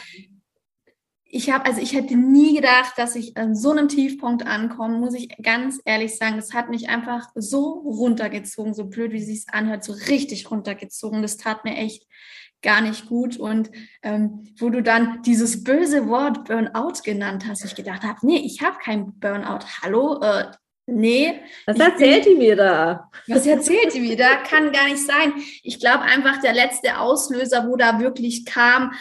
ich 1.33 1.49
habe, 1.49 1.65
also 1.65 1.81
ich 1.81 1.93
hätte 1.93 2.15
nie 2.17 2.55
gedacht, 2.55 2.93
dass 2.97 3.15
ich 3.15 3.37
an 3.37 3.55
so 3.55 3.71
einem 3.71 3.87
Tiefpunkt 3.87 4.45
ankomme, 4.45 4.97
muss 4.97 5.13
ich 5.13 5.29
ganz 5.41 5.79
ehrlich 5.85 6.17
sagen. 6.17 6.35
Das 6.35 6.53
hat 6.53 6.69
mich 6.69 6.89
einfach 6.89 7.29
so 7.35 7.79
runtergezogen, 7.85 8.73
so 8.73 8.85
blöd, 8.85 9.13
wie 9.13 9.33
es 9.33 9.47
anhört, 9.47 9.85
so 9.85 9.93
richtig 10.09 10.51
runtergezogen. 10.51 11.21
Das 11.21 11.37
tat 11.37 11.63
mir 11.63 11.77
echt 11.77 12.05
gar 12.61 12.81
nicht 12.81 13.07
gut. 13.07 13.37
Und 13.37 13.71
ähm, 14.03 14.43
wo 14.59 14.69
du 14.69 14.83
dann 14.83 15.21
dieses 15.21 15.63
böse 15.63 16.09
Wort 16.09 16.45
Burnout 16.45 17.01
genannt 17.03 17.45
hast, 17.47 17.63
ich 17.63 17.75
gedacht 17.75 18.03
habe, 18.03 18.19
nee, 18.23 18.41
ich 18.43 18.61
habe 18.61 18.77
kein 18.83 19.17
Burnout. 19.19 19.65
Hallo, 19.81 20.19
äh, 20.21 20.51
nee. 20.85 21.39
Was 21.65 21.79
erzählt 21.79 22.25
die 22.25 22.35
mir 22.35 22.57
da? 22.57 23.09
Was 23.27 23.45
erzählt 23.45 23.93
die 23.93 24.01
mir 24.01 24.17
da? 24.17 24.35
Kann 24.35 24.73
gar 24.73 24.89
nicht 24.89 25.05
sein. 25.05 25.31
Ich 25.63 25.79
glaube 25.79 26.01
einfach, 26.01 26.41
der 26.41 26.53
letzte 26.53 26.99
Auslöser, 26.99 27.69
wo 27.69 27.77
da 27.77 28.01
wirklich 28.01 28.43
kam, 28.45 28.91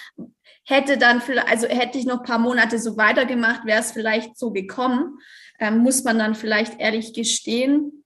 hätte 0.65 0.99
dann 0.99 1.21
vielleicht, 1.21 1.49
also 1.49 1.67
hätte 1.67 1.99
ich 1.99 2.07
noch 2.07 2.21
ein 2.21 2.27
paar 2.27 2.39
Monate 2.39 2.79
so 2.79 2.97
weitergemacht, 2.97 3.65
wäre 3.67 3.81
es 3.81 3.93
vielleicht 3.93 4.39
so 4.39 4.51
gekommen, 4.51 5.19
ähm, 5.59 5.79
muss 5.79 6.05
man 6.05 6.19
dann 6.19 6.35
vielleicht 6.35 6.81
ehrlich 6.81 7.13
gestehen. 7.13 8.05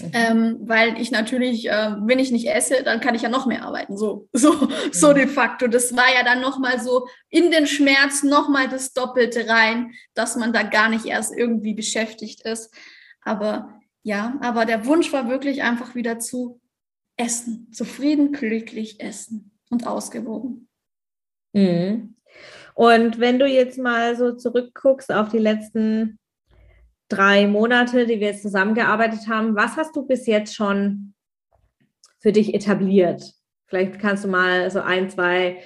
Mhm. 0.00 0.10
Ähm, 0.12 0.58
weil 0.60 1.00
ich 1.00 1.10
natürlich, 1.10 1.70
äh, 1.70 1.94
wenn 2.02 2.18
ich 2.18 2.30
nicht 2.30 2.48
esse, 2.48 2.82
dann 2.82 3.00
kann 3.00 3.14
ich 3.14 3.22
ja 3.22 3.30
noch 3.30 3.46
mehr 3.46 3.64
arbeiten. 3.64 3.96
So, 3.96 4.28
so, 4.32 4.52
mhm. 4.52 4.68
so 4.92 5.14
de 5.14 5.26
facto. 5.26 5.68
Das 5.68 5.96
war 5.96 6.12
ja 6.14 6.22
dann 6.22 6.42
nochmal 6.42 6.80
so 6.80 7.08
in 7.30 7.50
den 7.50 7.66
Schmerz 7.66 8.22
nochmal 8.22 8.68
das 8.68 8.92
Doppelte 8.92 9.48
rein, 9.48 9.92
dass 10.12 10.36
man 10.36 10.52
da 10.52 10.64
gar 10.64 10.90
nicht 10.90 11.06
erst 11.06 11.34
irgendwie 11.34 11.72
beschäftigt 11.72 12.42
ist. 12.42 12.74
Aber 13.22 13.80
ja, 14.02 14.38
aber 14.40 14.66
der 14.66 14.84
Wunsch 14.84 15.12
war 15.12 15.28
wirklich 15.28 15.62
einfach 15.62 15.94
wieder 15.94 16.18
zu 16.18 16.60
essen. 17.16 17.72
Zufrieden, 17.72 18.32
glücklich 18.32 19.00
essen 19.00 19.58
und 19.70 19.86
ausgewogen. 19.86 20.68
Mhm. 21.56 22.14
Und 22.74 23.18
wenn 23.18 23.38
du 23.38 23.46
jetzt 23.46 23.78
mal 23.78 24.16
so 24.16 24.32
zurückguckst 24.32 25.10
auf 25.10 25.30
die 25.30 25.38
letzten 25.38 26.18
drei 27.08 27.46
Monate, 27.46 28.06
die 28.06 28.20
wir 28.20 28.28
jetzt 28.28 28.42
zusammengearbeitet 28.42 29.28
haben, 29.28 29.56
was 29.56 29.76
hast 29.76 29.96
du 29.96 30.06
bis 30.06 30.26
jetzt 30.26 30.54
schon 30.54 31.14
für 32.20 32.32
dich 32.32 32.54
etabliert? 32.54 33.32
Vielleicht 33.66 33.98
kannst 33.98 34.24
du 34.24 34.28
mal 34.28 34.70
so 34.70 34.80
ein, 34.80 35.08
zwei 35.08 35.58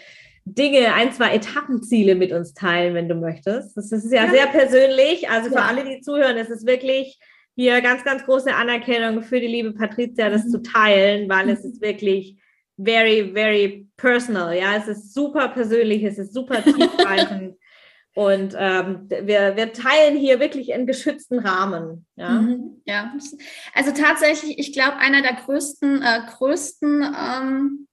Dinge, 0.44 0.94
ein, 0.94 1.12
zwei 1.12 1.34
Etappenziele 1.34 2.14
mit 2.14 2.32
uns 2.32 2.54
teilen, 2.54 2.94
wenn 2.94 3.08
du 3.08 3.14
möchtest. 3.14 3.76
Das 3.76 3.92
ist 3.92 4.12
ja, 4.12 4.24
ja. 4.24 4.30
sehr 4.30 4.46
persönlich. 4.46 5.28
Also 5.28 5.50
für 5.50 5.56
ja. 5.56 5.66
alle, 5.66 5.84
die 5.84 6.00
zuhören, 6.00 6.36
es 6.36 6.48
ist 6.48 6.66
wirklich 6.66 7.18
hier 7.56 7.80
ganz, 7.80 8.04
ganz 8.04 8.24
große 8.24 8.54
Anerkennung 8.54 9.22
für 9.22 9.40
die 9.40 9.46
liebe 9.46 9.72
Patricia, 9.72 10.30
das 10.30 10.44
mhm. 10.44 10.50
zu 10.50 10.62
teilen, 10.62 11.28
weil 11.28 11.46
mhm. 11.46 11.52
es 11.52 11.64
ist 11.64 11.82
wirklich 11.82 12.39
very, 12.84 13.32
very 13.32 13.88
personal. 13.96 14.56
Ja, 14.56 14.76
es 14.76 14.88
ist 14.88 15.14
super 15.14 15.48
persönlich, 15.48 16.02
es 16.02 16.18
ist 16.18 16.34
super 16.34 16.62
tiefgreifend. 16.62 17.56
Und 18.14 18.56
ähm, 18.58 19.08
wir, 19.08 19.56
wir 19.56 19.72
teilen 19.72 20.16
hier 20.16 20.40
wirklich 20.40 20.74
einen 20.74 20.86
geschützten 20.86 21.38
Rahmen. 21.38 22.06
Ja, 22.16 22.30
mhm, 22.30 22.82
ja. 22.84 23.14
also 23.72 23.92
tatsächlich, 23.92 24.58
ich 24.58 24.72
glaube, 24.72 24.96
einer 24.96 25.22
der 25.22 25.34
größten, 25.34 26.02
äh, 26.02 26.20
größten 26.36 27.02
ähm, 27.02 27.88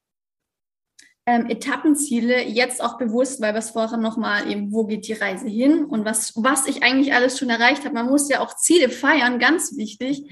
ähm, 1.27 1.46
Etappenziele, 1.50 2.44
jetzt 2.46 2.84
auch 2.84 2.98
bewusst, 2.98 3.41
weil 3.41 3.53
wir 3.53 3.60
es 3.60 3.72
vorher 3.72 3.98
nochmal 3.98 4.50
eben, 4.50 4.72
wo 4.72 4.86
geht 4.86 5.08
die 5.08 5.13
Reise 5.13 5.48
hin 5.48 5.86
und 5.86 6.03
was, 6.03 6.34
was 6.36 6.67
ich 6.67 6.82
eigentlich 6.82 7.13
alles 7.13 7.38
schon 7.38 7.51
erreicht 7.51 7.86
habe. 7.86 7.94
Man 7.94 8.08
muss 8.08 8.27
ja 8.27 8.39
auch 8.39 8.56
Ziele 8.56 8.89
feiern, 8.89 9.38
ganz 9.38 9.77
wichtig. 9.77 10.24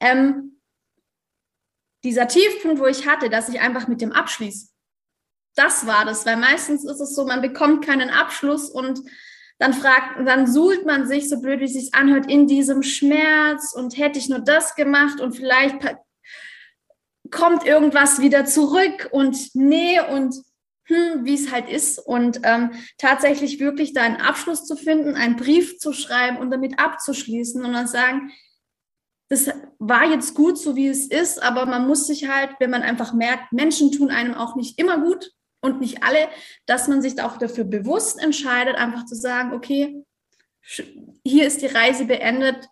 Mhm. 0.00 0.57
Dieser 2.04 2.28
Tiefpunkt, 2.28 2.80
wo 2.80 2.86
ich 2.86 3.06
hatte, 3.06 3.28
dass 3.28 3.48
ich 3.48 3.60
einfach 3.60 3.88
mit 3.88 4.00
dem 4.00 4.12
abschließe. 4.12 4.68
Das 5.56 5.86
war 5.86 6.04
das, 6.04 6.24
weil 6.24 6.36
meistens 6.36 6.84
ist 6.84 7.00
es 7.00 7.14
so, 7.14 7.26
man 7.26 7.42
bekommt 7.42 7.84
keinen 7.84 8.10
Abschluss 8.10 8.70
und 8.70 9.00
dann 9.58 9.74
fragt, 9.74 10.24
dann 10.24 10.46
suhlt 10.46 10.86
man 10.86 11.08
sich, 11.08 11.28
so 11.28 11.40
blöd 11.40 11.58
wie 11.58 11.64
es 11.64 11.72
sich 11.72 11.94
anhört, 11.94 12.30
in 12.30 12.46
diesem 12.46 12.84
Schmerz 12.84 13.72
und 13.72 13.98
hätte 13.98 14.18
ich 14.18 14.28
nur 14.28 14.38
das 14.38 14.76
gemacht 14.76 15.20
und 15.20 15.34
vielleicht 15.34 15.76
kommt 17.30 17.66
irgendwas 17.66 18.20
wieder 18.20 18.44
zurück 18.44 19.08
und 19.10 19.36
nee 19.54 19.98
und 20.00 20.36
hm, 20.84 21.24
wie 21.24 21.34
es 21.34 21.52
halt 21.52 21.68
ist. 21.68 21.98
Und 21.98 22.40
ähm, 22.44 22.70
tatsächlich 22.96 23.60
wirklich 23.60 23.92
da 23.92 24.02
einen 24.02 24.16
Abschluss 24.16 24.64
zu 24.64 24.76
finden, 24.76 25.14
einen 25.14 25.36
Brief 25.36 25.78
zu 25.78 25.92
schreiben 25.92 26.38
und 26.38 26.50
damit 26.50 26.78
abzuschließen 26.78 27.64
und 27.64 27.72
dann 27.72 27.86
sagen, 27.86 28.30
das 29.28 29.50
war 29.78 30.10
jetzt 30.10 30.34
gut, 30.34 30.58
so 30.58 30.74
wie 30.74 30.88
es 30.88 31.06
ist, 31.06 31.42
aber 31.42 31.66
man 31.66 31.86
muss 31.86 32.06
sich 32.06 32.28
halt, 32.28 32.50
wenn 32.60 32.70
man 32.70 32.82
einfach 32.82 33.12
merkt, 33.12 33.52
Menschen 33.52 33.92
tun 33.92 34.10
einem 34.10 34.34
auch 34.34 34.56
nicht 34.56 34.78
immer 34.78 35.00
gut 35.00 35.32
und 35.60 35.80
nicht 35.80 36.02
alle, 36.02 36.28
dass 36.66 36.88
man 36.88 37.02
sich 37.02 37.20
auch 37.20 37.36
dafür 37.36 37.64
bewusst 37.64 38.22
entscheidet, 38.22 38.76
einfach 38.76 39.04
zu 39.04 39.14
sagen, 39.14 39.52
okay, 39.52 40.02
hier 41.24 41.46
ist 41.46 41.60
die 41.60 41.66
Reise 41.66 42.06
beendet 42.06 42.68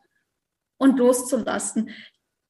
und 0.79 0.99
loszulassen. 0.99 1.91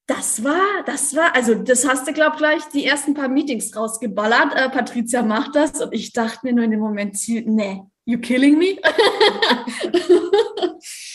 Das 0.06 0.44
war, 0.44 0.84
das 0.84 1.16
war, 1.16 1.34
also 1.34 1.56
das 1.56 1.88
hast 1.88 2.06
du, 2.06 2.12
glaub 2.12 2.34
ich, 2.34 2.38
gleich 2.38 2.62
die 2.72 2.86
ersten 2.86 3.14
paar 3.14 3.28
Meetings 3.28 3.74
rausgeballert. 3.74 4.54
Äh, 4.54 4.70
Patricia 4.70 5.22
macht 5.22 5.56
das 5.56 5.80
und 5.80 5.92
ich 5.92 6.12
dachte 6.12 6.46
mir 6.46 6.52
nur 6.52 6.64
in 6.64 6.70
dem 6.70 6.78
Moment, 6.78 7.18
nee, 7.26 7.82
you 8.04 8.20
killing 8.20 8.56
me? 8.56 8.76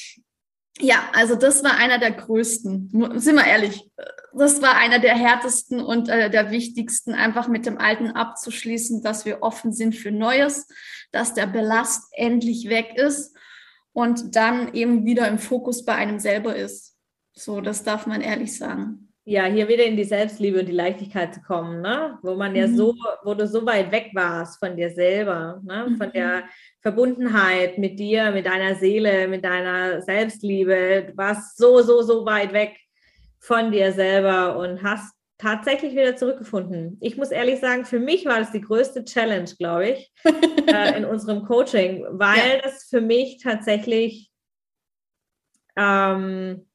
ja, 0.81 1.09
also 1.13 1.35
das 1.35 1.63
war 1.63 1.77
einer 1.77 1.97
der 1.97 2.11
größten, 2.11 2.89
sind 3.15 3.35
wir 3.35 3.45
ehrlich, 3.45 3.89
das 4.33 4.61
war 4.61 4.75
einer 4.77 5.00
der 5.00 5.15
härtesten 5.15 5.79
und 5.79 6.09
äh, 6.09 6.29
der 6.29 6.51
wichtigsten, 6.51 7.13
einfach 7.13 7.47
mit 7.47 7.65
dem 7.65 7.77
Alten 7.77 8.11
abzuschließen, 8.11 9.01
dass 9.03 9.25
wir 9.25 9.41
offen 9.41 9.73
sind 9.73 9.95
für 9.95 10.11
Neues, 10.11 10.67
dass 11.11 11.33
der 11.33 11.47
Belast 11.47 12.05
endlich 12.11 12.69
weg 12.69 12.93
ist 12.95 13.35
und 13.93 14.35
dann 14.35 14.73
eben 14.73 15.05
wieder 15.05 15.27
im 15.27 15.39
Fokus 15.39 15.85
bei 15.85 15.95
einem 15.95 16.19
selber 16.19 16.55
ist. 16.55 16.95
So, 17.33 17.61
das 17.61 17.83
darf 17.83 18.07
man 18.07 18.21
ehrlich 18.21 18.57
sagen. 18.57 19.11
Ja, 19.23 19.45
hier 19.45 19.67
wieder 19.67 19.85
in 19.85 19.97
die 19.97 20.03
Selbstliebe 20.03 20.59
und 20.59 20.65
die 20.65 20.71
Leichtigkeit 20.71 21.35
zu 21.35 21.41
kommen, 21.41 21.81
ne? 21.81 22.17
wo 22.23 22.33
man 22.33 22.55
ja 22.55 22.65
mhm. 22.65 22.75
so, 22.75 22.95
wo 23.23 23.35
du 23.35 23.47
so 23.47 23.63
weit 23.67 23.91
weg 23.91 24.09
warst 24.13 24.57
von 24.57 24.75
dir 24.75 24.89
selber, 24.89 25.61
ne? 25.63 25.85
Mhm. 25.89 25.97
von 25.97 26.11
der 26.11 26.43
Verbundenheit 26.79 27.77
mit 27.77 27.99
dir, 27.99 28.31
mit 28.31 28.47
deiner 28.47 28.73
Seele, 28.75 29.27
mit 29.27 29.45
deiner 29.45 30.01
Selbstliebe. 30.01 31.05
Du 31.09 31.17
warst 31.17 31.55
so, 31.57 31.81
so, 31.83 32.01
so 32.01 32.25
weit 32.25 32.51
weg 32.51 32.75
von 33.39 33.71
dir 33.71 33.91
selber 33.91 34.57
und 34.57 34.81
hast 34.81 35.13
tatsächlich 35.37 35.93
wieder 35.93 36.15
zurückgefunden. 36.15 36.97
Ich 36.99 37.15
muss 37.15 37.29
ehrlich 37.29 37.59
sagen, 37.59 37.85
für 37.85 37.99
mich 37.99 38.25
war 38.25 38.39
das 38.39 38.51
die 38.51 38.61
größte 38.61 39.05
Challenge, 39.05 39.49
glaube 39.57 39.89
ich, 39.89 40.11
äh, 40.67 40.97
in 40.97 41.05
unserem 41.05 41.45
Coaching, 41.45 42.05
weil 42.09 42.55
ja. 42.55 42.61
das 42.63 42.85
für 42.85 43.01
mich 43.01 43.39
tatsächlich 43.43 44.31
ähm, 45.75 46.67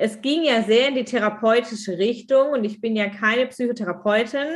es 0.00 0.20
ging 0.20 0.44
ja 0.44 0.62
sehr 0.62 0.86
in 0.88 0.94
die 0.94 1.04
therapeutische 1.04 1.98
Richtung 1.98 2.52
und 2.52 2.62
ich 2.62 2.80
bin 2.80 2.94
ja 2.94 3.08
keine 3.08 3.48
Psychotherapeutin. 3.48 4.46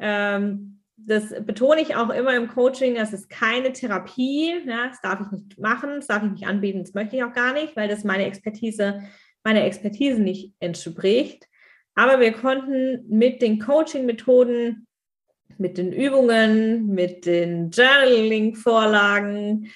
Ähm, 0.00 0.80
das 0.96 1.32
betone 1.44 1.80
ich 1.80 1.94
auch 1.94 2.10
immer 2.10 2.34
im 2.34 2.48
Coaching, 2.48 2.96
das 2.96 3.12
ist 3.12 3.30
keine 3.30 3.72
Therapie. 3.72 4.54
Das 4.66 5.00
darf 5.00 5.20
ich 5.20 5.30
nicht 5.30 5.60
machen, 5.60 5.90
das 5.94 6.08
darf 6.08 6.24
ich 6.24 6.32
nicht 6.32 6.48
anbieten, 6.48 6.80
das 6.80 6.92
möchte 6.92 7.14
ich 7.14 7.22
auch 7.22 7.32
gar 7.32 7.52
nicht, 7.52 7.76
weil 7.76 7.86
das 7.86 8.02
meine 8.02 8.26
Expertise, 8.26 9.00
meiner 9.44 9.62
Expertise 9.62 10.20
nicht 10.20 10.52
entspricht. 10.58 11.46
Aber 11.94 12.18
wir 12.18 12.32
konnten 12.32 13.04
mit 13.08 13.42
den 13.42 13.60
Coaching-Methoden, 13.60 14.88
mit 15.56 15.78
den 15.78 15.92
Übungen, 15.92 16.88
mit 16.88 17.26
den 17.26 17.70
Journaling-Vorlagen 17.70 19.70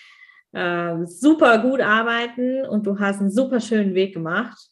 äh, 0.51 1.07
super 1.07 1.59
gut 1.59 1.81
arbeiten 1.81 2.67
und 2.67 2.85
du 2.85 2.99
hast 2.99 3.21
einen 3.21 3.31
super 3.31 3.61
schönen 3.61 3.95
Weg 3.95 4.15
gemacht. 4.15 4.72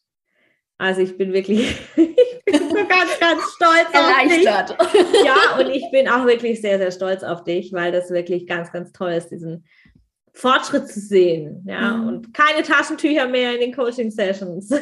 Also 0.81 1.03
ich 1.03 1.19
bin 1.19 1.35
wirklich, 1.35 1.79
ich 1.97 2.41
bin 2.47 2.69
so 2.71 2.75
ganz, 2.75 3.21
ganz 3.21 3.43
stolz 3.55 3.93
Erleichtert. 3.93 4.81
auf 4.81 4.91
dich. 4.91 5.25
Ja, 5.25 5.59
und 5.59 5.69
ich 5.71 5.85
bin 5.93 6.09
auch 6.09 6.25
wirklich 6.25 6.63
sehr, 6.63 6.79
sehr 6.79 6.91
stolz 6.91 7.23
auf 7.23 7.45
dich, 7.45 7.75
weil 7.75 7.93
das 7.93 8.11
wirklich 8.11 8.47
ganz, 8.47 8.73
ganz 8.73 8.91
toll 8.93 9.13
ist, 9.13 9.29
diesen 9.29 9.67
Fortschritt 10.33 10.89
zu 10.89 10.99
sehen. 10.99 11.67
Ja, 11.69 11.99
mhm. 11.99 12.09
und 12.09 12.33
keine 12.35 12.63
Taschentücher 12.63 13.29
mehr 13.29 13.53
in 13.55 13.61
den 13.61 13.75
Coaching-Sessions. 13.75 14.71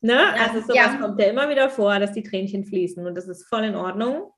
ne? 0.00 0.34
Also 0.34 0.60
sowas 0.60 0.76
ja. 0.76 0.98
kommt 1.00 1.20
ja 1.20 1.26
immer 1.26 1.50
wieder 1.50 1.70
vor, 1.70 1.98
dass 1.98 2.12
die 2.12 2.22
Tränchen 2.22 2.64
fließen 2.64 3.04
und 3.04 3.16
das 3.16 3.26
ist 3.26 3.48
voll 3.48 3.64
in 3.64 3.74
Ordnung. 3.74 4.30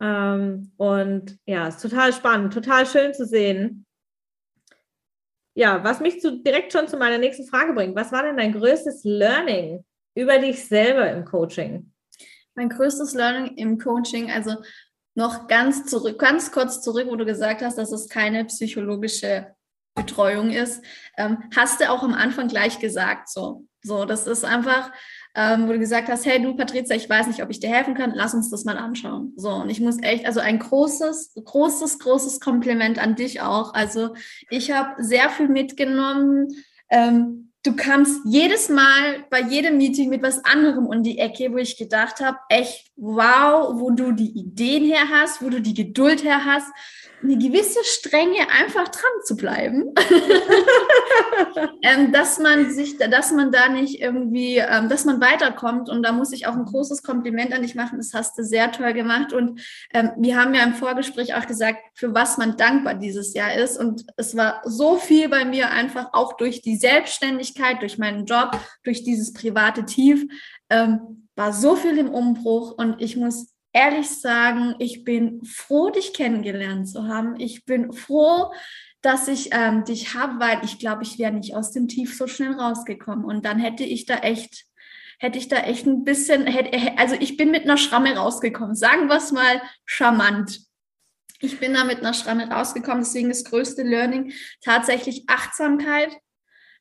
Ähm, 0.00 0.70
und 0.76 1.36
ja, 1.46 1.66
ist 1.66 1.82
total 1.82 2.12
spannend, 2.12 2.52
total 2.52 2.86
schön 2.86 3.12
zu 3.12 3.26
sehen, 3.26 3.85
ja, 5.56 5.82
was 5.82 6.00
mich 6.00 6.20
zu, 6.20 6.42
direkt 6.42 6.72
schon 6.72 6.86
zu 6.86 6.98
meiner 6.98 7.16
nächsten 7.16 7.46
Frage 7.46 7.72
bringt. 7.72 7.96
Was 7.96 8.12
war 8.12 8.22
denn 8.22 8.36
dein 8.36 8.52
größtes 8.52 9.04
Learning 9.04 9.84
über 10.14 10.38
dich 10.38 10.66
selber 10.66 11.10
im 11.10 11.24
Coaching? 11.24 11.92
Mein 12.54 12.68
größtes 12.68 13.14
Learning 13.14 13.56
im 13.56 13.78
Coaching, 13.78 14.30
also 14.30 14.56
noch 15.14 15.48
ganz 15.48 15.86
zurück, 15.86 16.18
ganz 16.18 16.52
kurz 16.52 16.82
zurück, 16.82 17.06
wo 17.08 17.16
du 17.16 17.24
gesagt 17.24 17.62
hast, 17.62 17.78
dass 17.78 17.90
es 17.90 18.08
keine 18.10 18.44
psychologische 18.44 19.55
Betreuung 19.96 20.50
ist, 20.50 20.82
ähm, 21.18 21.38
hast 21.54 21.80
du 21.80 21.90
auch 21.90 22.04
am 22.04 22.14
Anfang 22.14 22.46
gleich 22.46 22.78
gesagt. 22.78 23.28
So, 23.28 23.64
so, 23.82 24.04
das 24.04 24.26
ist 24.26 24.44
einfach 24.44 24.92
ähm, 25.36 25.68
wo 25.68 25.72
du 25.72 25.78
gesagt 25.78 26.08
hast, 26.08 26.24
hey 26.24 26.40
du 26.40 26.56
Patrizia, 26.56 26.96
ich 26.96 27.10
weiß 27.10 27.26
nicht, 27.26 27.42
ob 27.42 27.50
ich 27.50 27.60
dir 27.60 27.68
helfen 27.68 27.94
kann, 27.94 28.12
lass 28.14 28.32
uns 28.32 28.50
das 28.50 28.64
mal 28.64 28.78
anschauen. 28.78 29.34
So, 29.36 29.50
und 29.50 29.68
ich 29.68 29.80
muss 29.80 30.02
echt, 30.02 30.24
also 30.24 30.40
ein 30.40 30.58
großes, 30.58 31.34
großes, 31.44 31.98
großes 31.98 32.40
Kompliment 32.40 32.98
an 32.98 33.16
dich 33.16 33.42
auch. 33.42 33.74
Also 33.74 34.14
ich 34.48 34.70
habe 34.70 35.04
sehr 35.04 35.28
viel 35.28 35.48
mitgenommen. 35.48 36.48
Ähm, 36.88 37.52
du 37.62 37.76
kamst 37.76 38.22
jedes 38.24 38.70
Mal 38.70 39.26
bei 39.28 39.42
jedem 39.42 39.76
Meeting 39.76 40.08
mit 40.08 40.22
was 40.22 40.42
anderem 40.46 40.86
um 40.86 41.02
die 41.02 41.18
Ecke, 41.18 41.52
wo 41.52 41.58
ich 41.58 41.76
gedacht 41.76 42.20
habe, 42.20 42.38
echt 42.48 42.90
wow, 42.96 43.78
wo 43.78 43.90
du 43.90 44.12
die 44.12 44.30
Ideen 44.38 44.86
her 44.86 45.10
hast, 45.12 45.42
wo 45.42 45.50
du 45.50 45.60
die 45.60 45.74
Geduld 45.74 46.24
her 46.24 46.46
hast 46.46 46.68
eine 47.22 47.38
gewisse 47.38 47.82
Strenge 47.82 48.50
einfach 48.50 48.88
dran 48.88 49.10
zu 49.24 49.36
bleiben, 49.36 49.94
ähm, 51.82 52.12
dass 52.12 52.38
man 52.38 52.70
sich, 52.70 52.98
dass 52.98 53.32
man 53.32 53.50
da 53.50 53.68
nicht 53.68 54.00
irgendwie, 54.00 54.58
ähm, 54.58 54.88
dass 54.88 55.04
man 55.04 55.20
weiterkommt. 55.20 55.88
Und 55.88 56.02
da 56.02 56.12
muss 56.12 56.32
ich 56.32 56.46
auch 56.46 56.54
ein 56.54 56.66
großes 56.66 57.02
Kompliment 57.02 57.52
an 57.54 57.62
dich 57.62 57.74
machen. 57.74 57.98
Das 57.98 58.12
hast 58.12 58.38
du 58.38 58.44
sehr 58.44 58.70
toll 58.70 58.92
gemacht. 58.92 59.32
Und 59.32 59.60
ähm, 59.94 60.10
wir 60.18 60.36
haben 60.36 60.54
ja 60.54 60.62
im 60.62 60.74
Vorgespräch 60.74 61.34
auch 61.34 61.46
gesagt, 61.46 61.78
für 61.94 62.14
was 62.14 62.36
man 62.36 62.56
dankbar 62.56 62.94
dieses 62.94 63.32
Jahr 63.34 63.54
ist. 63.54 63.78
Und 63.78 64.04
es 64.16 64.36
war 64.36 64.60
so 64.64 64.96
viel 64.96 65.28
bei 65.28 65.44
mir 65.44 65.70
einfach 65.70 66.10
auch 66.12 66.36
durch 66.36 66.60
die 66.60 66.76
Selbstständigkeit, 66.76 67.80
durch 67.80 67.98
meinen 67.98 68.26
Job, 68.26 68.58
durch 68.84 69.04
dieses 69.04 69.32
private 69.32 69.86
Tief, 69.86 70.26
ähm, 70.68 71.28
war 71.34 71.52
so 71.52 71.76
viel 71.76 71.96
im 71.98 72.10
Umbruch. 72.10 72.72
Und 72.72 73.00
ich 73.00 73.16
muss 73.16 73.55
ehrlich 73.76 74.08
sagen, 74.08 74.74
ich 74.78 75.04
bin 75.04 75.44
froh, 75.44 75.90
dich 75.90 76.14
kennengelernt 76.14 76.88
zu 76.88 77.06
haben. 77.06 77.38
Ich 77.38 77.66
bin 77.66 77.92
froh, 77.92 78.50
dass 79.02 79.28
ich 79.28 79.50
ähm, 79.52 79.84
dich 79.84 80.14
habe, 80.14 80.40
weil 80.40 80.64
ich 80.64 80.78
glaube, 80.78 81.02
ich 81.02 81.18
wäre 81.18 81.32
nicht 81.32 81.54
aus 81.54 81.72
dem 81.72 81.86
Tief 81.86 82.16
so 82.16 82.26
schnell 82.26 82.54
rausgekommen. 82.54 83.26
Und 83.26 83.44
dann 83.44 83.58
hätte 83.58 83.84
ich 83.84 84.06
da 84.06 84.16
echt, 84.16 84.64
hätte 85.18 85.38
ich 85.38 85.48
da 85.48 85.58
echt 85.58 85.84
ein 85.84 86.04
bisschen, 86.04 86.46
hätte, 86.46 86.96
also 86.96 87.16
ich 87.20 87.36
bin 87.36 87.50
mit 87.50 87.64
einer 87.64 87.76
Schramme 87.76 88.16
rausgekommen. 88.16 88.74
Sagen 88.74 89.08
wir 89.08 89.16
es 89.16 89.30
mal 89.30 89.60
charmant. 89.84 90.62
Ich 91.40 91.60
bin 91.60 91.74
da 91.74 91.84
mit 91.84 91.98
einer 91.98 92.14
Schramme 92.14 92.48
rausgekommen, 92.48 93.00
deswegen 93.00 93.28
das 93.28 93.44
größte 93.44 93.82
Learning 93.82 94.32
tatsächlich 94.64 95.24
Achtsamkeit. 95.28 96.16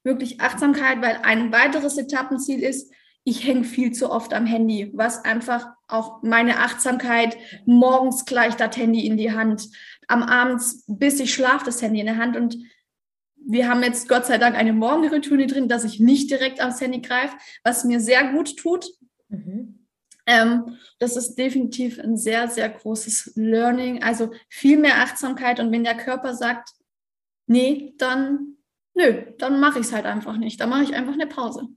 Wirklich 0.06 0.40
Achtsamkeit, 0.40 1.02
weil 1.02 1.20
ein 1.24 1.52
weiteres 1.52 1.98
Etappenziel 1.98 2.64
ist, 2.64 2.94
ich 3.26 3.46
hänge 3.46 3.66
viel 3.66 3.92
zu 3.92 4.12
oft 4.12 4.34
am 4.34 4.46
Handy, 4.46 4.92
was 4.94 5.26
einfach 5.26 5.75
auch 5.88 6.24
meine 6.24 6.60
Achtsamkeit, 6.60 7.38
morgens 7.66 8.26
gleich 8.26 8.56
das 8.56 8.76
Handy 8.78 9.06
in 9.06 9.18
die 9.18 9.32
Hand, 9.32 9.70
am 10.08 10.24
Abend, 10.24 10.62
bis 10.88 11.20
ich 11.20 11.34
schlafe, 11.34 11.66
das 11.66 11.82
Handy 11.82 12.00
in 12.00 12.06
der 12.08 12.18
Hand 12.18 12.36
und 12.38 12.58
wir 13.48 13.70
haben 13.70 13.84
jetzt 13.84 14.10
Gott 14.10 14.26
sei 14.26 14.38
Dank 14.38 14.56
eine 14.56 14.74
Morgenroutine 14.74 15.46
drin, 15.46 15.70
dass 15.70 15.84
ich 15.84 16.00
nicht 16.00 16.32
direkt 16.32 16.62
aufs 16.62 16.82
Handy 16.82 17.02
greife, 17.02 17.38
was 17.64 17.84
mir 17.84 18.00
sehr 18.00 18.32
gut 18.32 18.58
tut. 18.58 18.88
Mhm. 19.30 19.86
Ähm, 20.26 20.78
das 20.98 21.16
ist 21.16 21.36
definitiv 21.36 22.00
ein 22.00 22.18
sehr, 22.18 22.48
sehr 22.48 22.68
großes 22.70 23.34
Learning. 23.36 24.02
Also 24.02 24.32
viel 24.50 24.80
mehr 24.80 24.98
Achtsamkeit. 25.02 25.60
Und 25.60 25.72
wenn 25.72 25.84
der 25.84 25.96
Körper 25.96 26.34
sagt, 26.34 26.70
nee, 27.46 27.94
dann, 27.98 28.58
nö, 28.96 29.32
dann 29.38 29.60
mache 29.60 29.80
ich 29.80 29.86
es 29.86 29.94
halt 29.94 30.06
einfach 30.06 30.38
nicht. 30.38 30.60
Dann 30.60 30.70
mache 30.70 30.84
ich 30.84 30.96
einfach 30.96 31.14
eine 31.14 31.28
Pause. 31.28 31.68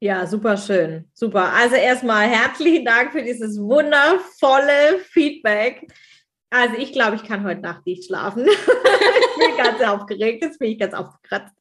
Ja, 0.00 0.26
super 0.26 0.56
schön. 0.56 1.10
Super. 1.14 1.52
Also 1.52 1.76
erstmal 1.76 2.28
herzlichen 2.28 2.84
Dank 2.84 3.12
für 3.12 3.22
dieses 3.22 3.58
wundervolle 3.58 4.98
Feedback. 5.10 5.86
Also 6.50 6.76
ich 6.76 6.92
glaube, 6.92 7.16
ich 7.16 7.24
kann 7.24 7.44
heute 7.44 7.60
Nacht 7.60 7.86
nicht 7.86 8.04
schlafen. 8.04 8.46
ich 8.48 9.46
bin 9.46 9.56
ganz 9.56 9.80
aufgeregt, 9.82 10.42
jetzt 10.42 10.58
bin 10.58 10.72
ich 10.72 10.78
ganz 10.78 10.94
aufgekratzt. 10.94 11.54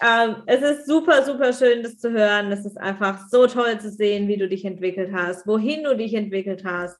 Ähm, 0.00 0.42
es 0.46 0.62
ist 0.62 0.86
super, 0.86 1.24
super 1.24 1.52
schön, 1.52 1.82
das 1.82 1.98
zu 1.98 2.10
hören. 2.10 2.50
Es 2.52 2.64
ist 2.64 2.78
einfach 2.78 3.28
so 3.28 3.46
toll 3.46 3.78
zu 3.80 3.90
sehen, 3.90 4.28
wie 4.28 4.36
du 4.36 4.48
dich 4.48 4.64
entwickelt 4.64 5.10
hast, 5.12 5.46
wohin 5.46 5.84
du 5.84 5.96
dich 5.96 6.14
entwickelt 6.14 6.64
hast. 6.64 6.98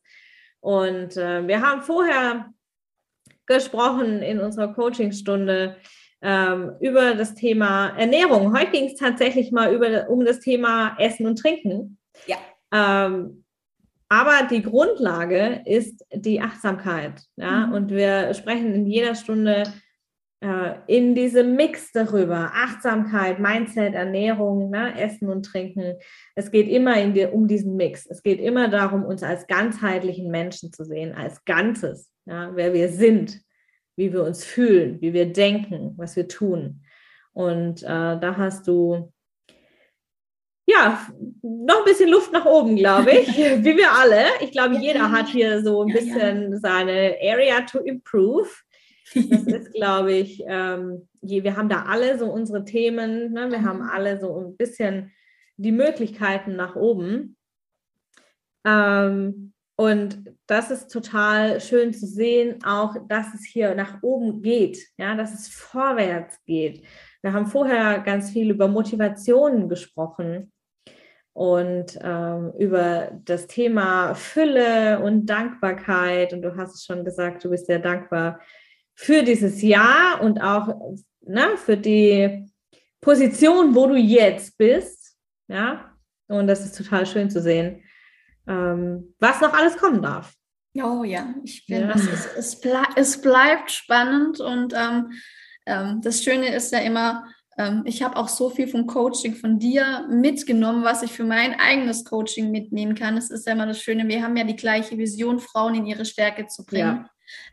Und 0.60 1.16
äh, 1.16 1.46
wir 1.46 1.62
haben 1.62 1.82
vorher 1.82 2.52
gesprochen 3.46 4.22
in 4.22 4.40
unserer 4.40 4.74
Coachingstunde, 4.74 5.76
ähm, 6.22 6.72
über 6.80 7.14
das 7.14 7.34
Thema 7.34 7.90
Ernährung. 7.96 8.56
Heute 8.56 8.72
ging 8.72 8.86
es 8.86 8.96
tatsächlich 8.96 9.52
mal 9.52 9.72
über, 9.72 10.08
um 10.08 10.24
das 10.24 10.40
Thema 10.40 10.96
Essen 10.98 11.26
und 11.26 11.38
Trinken. 11.38 11.98
Ja. 12.26 12.36
Ähm, 12.72 13.44
aber 14.08 14.48
die 14.50 14.62
Grundlage 14.62 15.62
ist 15.66 16.04
die 16.12 16.40
Achtsamkeit. 16.40 17.22
Ja? 17.36 17.66
Mhm. 17.66 17.72
Und 17.74 17.90
wir 17.90 18.32
sprechen 18.34 18.74
in 18.74 18.86
jeder 18.86 19.14
Stunde 19.14 19.64
äh, 20.40 20.74
in 20.86 21.14
diesem 21.14 21.56
Mix 21.56 21.92
darüber. 21.92 22.52
Achtsamkeit, 22.54 23.38
Mindset, 23.38 23.94
Ernährung, 23.94 24.70
ne? 24.70 24.98
Essen 24.98 25.28
und 25.28 25.44
Trinken. 25.44 25.96
Es 26.34 26.50
geht 26.50 26.68
immer 26.68 27.04
die, 27.08 27.26
um 27.26 27.48
diesen 27.48 27.76
Mix. 27.76 28.06
Es 28.06 28.22
geht 28.22 28.40
immer 28.40 28.68
darum, 28.68 29.04
uns 29.04 29.22
als 29.22 29.46
ganzheitlichen 29.46 30.30
Menschen 30.30 30.72
zu 30.72 30.84
sehen, 30.84 31.14
als 31.14 31.44
Ganzes, 31.44 32.10
ja? 32.24 32.50
wer 32.54 32.72
wir 32.72 32.88
sind, 32.88 33.40
wie 33.98 34.12
wir 34.12 34.22
uns 34.22 34.44
fühlen, 34.44 35.00
wie 35.00 35.12
wir 35.12 35.26
denken, 35.26 35.92
was 35.96 36.14
wir 36.14 36.28
tun. 36.28 36.82
Und 37.32 37.82
äh, 37.82 37.86
da 37.86 38.36
hast 38.36 38.68
du 38.68 39.12
ja, 40.66 41.00
noch 41.42 41.78
ein 41.78 41.84
bisschen 41.84 42.10
Luft 42.10 42.30
nach 42.30 42.44
oben, 42.44 42.76
glaube 42.76 43.10
ich, 43.10 43.28
wie 43.36 43.76
wir 43.76 43.90
alle. 43.90 44.26
Ich 44.40 44.52
glaube, 44.52 44.76
jeder 44.76 45.10
hat 45.10 45.28
hier 45.28 45.62
so 45.62 45.82
ein 45.82 45.92
bisschen 45.92 46.52
ja. 46.52 46.58
seine 46.58 47.16
Area 47.22 47.62
to 47.62 47.80
improve. 47.80 48.48
Das 49.14 49.24
ist, 49.46 49.72
glaube 49.72 50.12
ich, 50.12 50.44
ähm, 50.46 51.08
wir 51.22 51.56
haben 51.56 51.70
da 51.70 51.84
alle 51.84 52.18
so 52.18 52.26
unsere 52.30 52.64
Themen, 52.64 53.32
ne? 53.32 53.50
wir 53.50 53.62
haben 53.62 53.78
mhm. 53.80 53.90
alle 53.90 54.20
so 54.20 54.38
ein 54.38 54.56
bisschen 54.56 55.10
die 55.56 55.72
Möglichkeiten 55.72 56.54
nach 56.54 56.76
oben. 56.76 57.36
Ähm, 58.64 59.54
und 59.80 60.34
das 60.48 60.72
ist 60.72 60.88
total 60.88 61.60
schön 61.60 61.94
zu 61.94 62.04
sehen, 62.04 62.58
auch 62.64 62.96
dass 63.06 63.32
es 63.32 63.44
hier 63.44 63.76
nach 63.76 64.02
oben 64.02 64.42
geht, 64.42 64.84
ja, 64.98 65.14
dass 65.14 65.32
es 65.32 65.48
vorwärts 65.48 66.42
geht. 66.46 66.82
Wir 67.22 67.32
haben 67.32 67.46
vorher 67.46 68.00
ganz 68.00 68.30
viel 68.30 68.50
über 68.50 68.66
Motivationen 68.66 69.68
gesprochen 69.68 70.52
und 71.32 71.96
ähm, 72.02 72.52
über 72.58 73.12
das 73.24 73.46
Thema 73.46 74.16
Fülle 74.16 74.98
und 74.98 75.26
Dankbarkeit. 75.26 76.32
Und 76.32 76.42
du 76.42 76.56
hast 76.56 76.74
es 76.74 76.84
schon 76.84 77.04
gesagt, 77.04 77.44
du 77.44 77.50
bist 77.50 77.66
sehr 77.66 77.78
dankbar 77.78 78.40
für 78.96 79.22
dieses 79.22 79.62
Jahr 79.62 80.20
und 80.20 80.42
auch 80.42 80.96
ne, 81.20 81.56
für 81.56 81.76
die 81.76 82.50
Position, 83.00 83.76
wo 83.76 83.86
du 83.86 83.94
jetzt 83.94 84.58
bist. 84.58 85.16
Ja, 85.46 85.94
und 86.26 86.48
das 86.48 86.64
ist 86.64 86.76
total 86.76 87.06
schön 87.06 87.30
zu 87.30 87.40
sehen, 87.40 87.84
ähm, 88.48 89.14
was 89.18 89.40
noch 89.40 89.52
alles 89.52 89.76
kommen 89.76 90.02
darf. 90.02 90.34
Oh 90.74 91.04
ja, 91.04 91.34
ich 91.44 91.64
finde, 91.64 91.88
ja. 91.88 91.94
es, 91.94 92.26
es, 92.36 92.60
ble 92.60 92.82
es, 92.96 93.20
bleibt 93.20 93.70
spannend 93.70 94.40
und 94.40 94.74
ähm, 94.74 95.12
ähm, 95.66 96.00
das 96.02 96.22
Schöne 96.22 96.54
ist 96.54 96.72
ja 96.72 96.78
immer, 96.80 97.24
ähm, 97.56 97.82
ich 97.84 98.02
habe 98.02 98.16
auch 98.16 98.28
so 98.28 98.48
viel 98.50 98.68
vom 98.68 98.86
Coaching 98.86 99.34
von 99.34 99.58
dir 99.58 100.06
mitgenommen, 100.08 100.84
was 100.84 101.02
ich 101.02 101.12
für 101.12 101.24
mein 101.24 101.58
eigenes 101.58 102.04
Coaching 102.04 102.50
mitnehmen 102.50 102.94
kann. 102.94 103.16
Es 103.16 103.30
ist 103.30 103.46
ja 103.46 103.52
immer 103.52 103.66
das 103.66 103.80
Schöne, 103.80 104.06
wir 104.08 104.22
haben 104.22 104.36
ja 104.36 104.44
die 104.44 104.56
gleiche 104.56 104.96
Vision, 104.98 105.40
Frauen 105.40 105.74
in 105.74 105.86
ihre 105.86 106.04
Stärke 106.04 106.46
zu 106.46 106.64
bringen. 106.64 107.08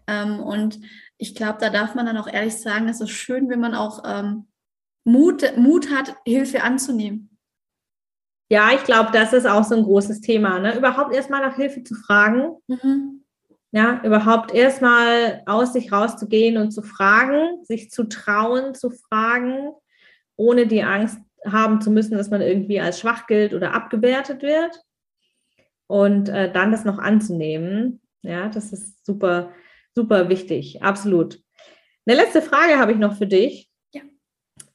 Ja. 0.08 0.24
Ähm, 0.24 0.40
und 0.40 0.80
ich 1.18 1.36
glaube, 1.36 1.58
da 1.60 1.70
darf 1.70 1.96
man 1.96 2.06
dann 2.06 2.18
auch 2.18 2.28
ehrlich 2.28 2.56
sagen, 2.56 2.88
es 2.90 3.02
ist 3.02 3.12
schön, 3.12 3.50
wenn 3.50 3.60
man 3.60 3.74
auch 3.74 4.04
ähm, 4.06 4.48
Mut, 5.04 5.58
Mut 5.58 5.90
hat, 5.92 6.16
Hilfe 6.26 6.64
anzunehmen. 6.64 7.35
Ja, 8.50 8.72
ich 8.74 8.84
glaube, 8.84 9.10
das 9.12 9.34
ist 9.34 9.48
auch 9.48 9.64
so 9.64 9.76
ein 9.76 9.84
großes 9.84 10.22
Thema. 10.22 10.60
Ne? 10.60 10.78
Überhaupt 10.78 11.16
erstmal 11.16 11.42
nach 11.42 11.56
Hilfe 11.56 11.84
zu 11.84 11.96
fragen. 11.96 12.56
Mhm. 12.68 13.24
Ja, 13.72 14.02
überhaupt 14.04 14.54
erstmal 14.54 15.44
aus 15.46 15.74
sich 15.74 15.92
rauszugehen 15.92 16.58
und 16.58 16.72
zu 16.72 16.82
fragen, 16.82 17.64
sich 17.64 17.92
zu 17.92 18.06
trauen, 18.06 18.74
zu 18.74 18.90
fragen 18.90 19.74
ohne 20.36 20.68
die 20.68 20.84
Angst 20.84 21.20
haben 21.46 21.82
zu 21.82 21.92
müssen, 21.92 22.18
dass 22.18 22.30
man 22.30 22.42
irgendwie 22.42 22.80
als 22.80 23.00
schwach 23.00 23.28
gilt 23.28 23.54
oder 23.54 23.74
abgewertet 23.74 24.42
wird. 24.42 24.82
Und 25.88 26.30
äh, 26.30 26.52
dann 26.52 26.72
das 26.72 26.84
noch 26.84 26.98
anzunehmen. 26.98 28.02
Ja, 28.24 28.50
das 28.50 28.74
ist 28.74 29.06
super, 29.06 29.52
super 29.94 30.30
wichtig. 30.30 30.82
Absolut. 30.82 31.40
Eine 32.08 32.18
letzte 32.18 32.42
Frage 32.42 32.80
habe 32.80 32.92
ich 32.92 32.98
noch 32.98 33.18
für 33.18 33.28
dich. 33.28 33.65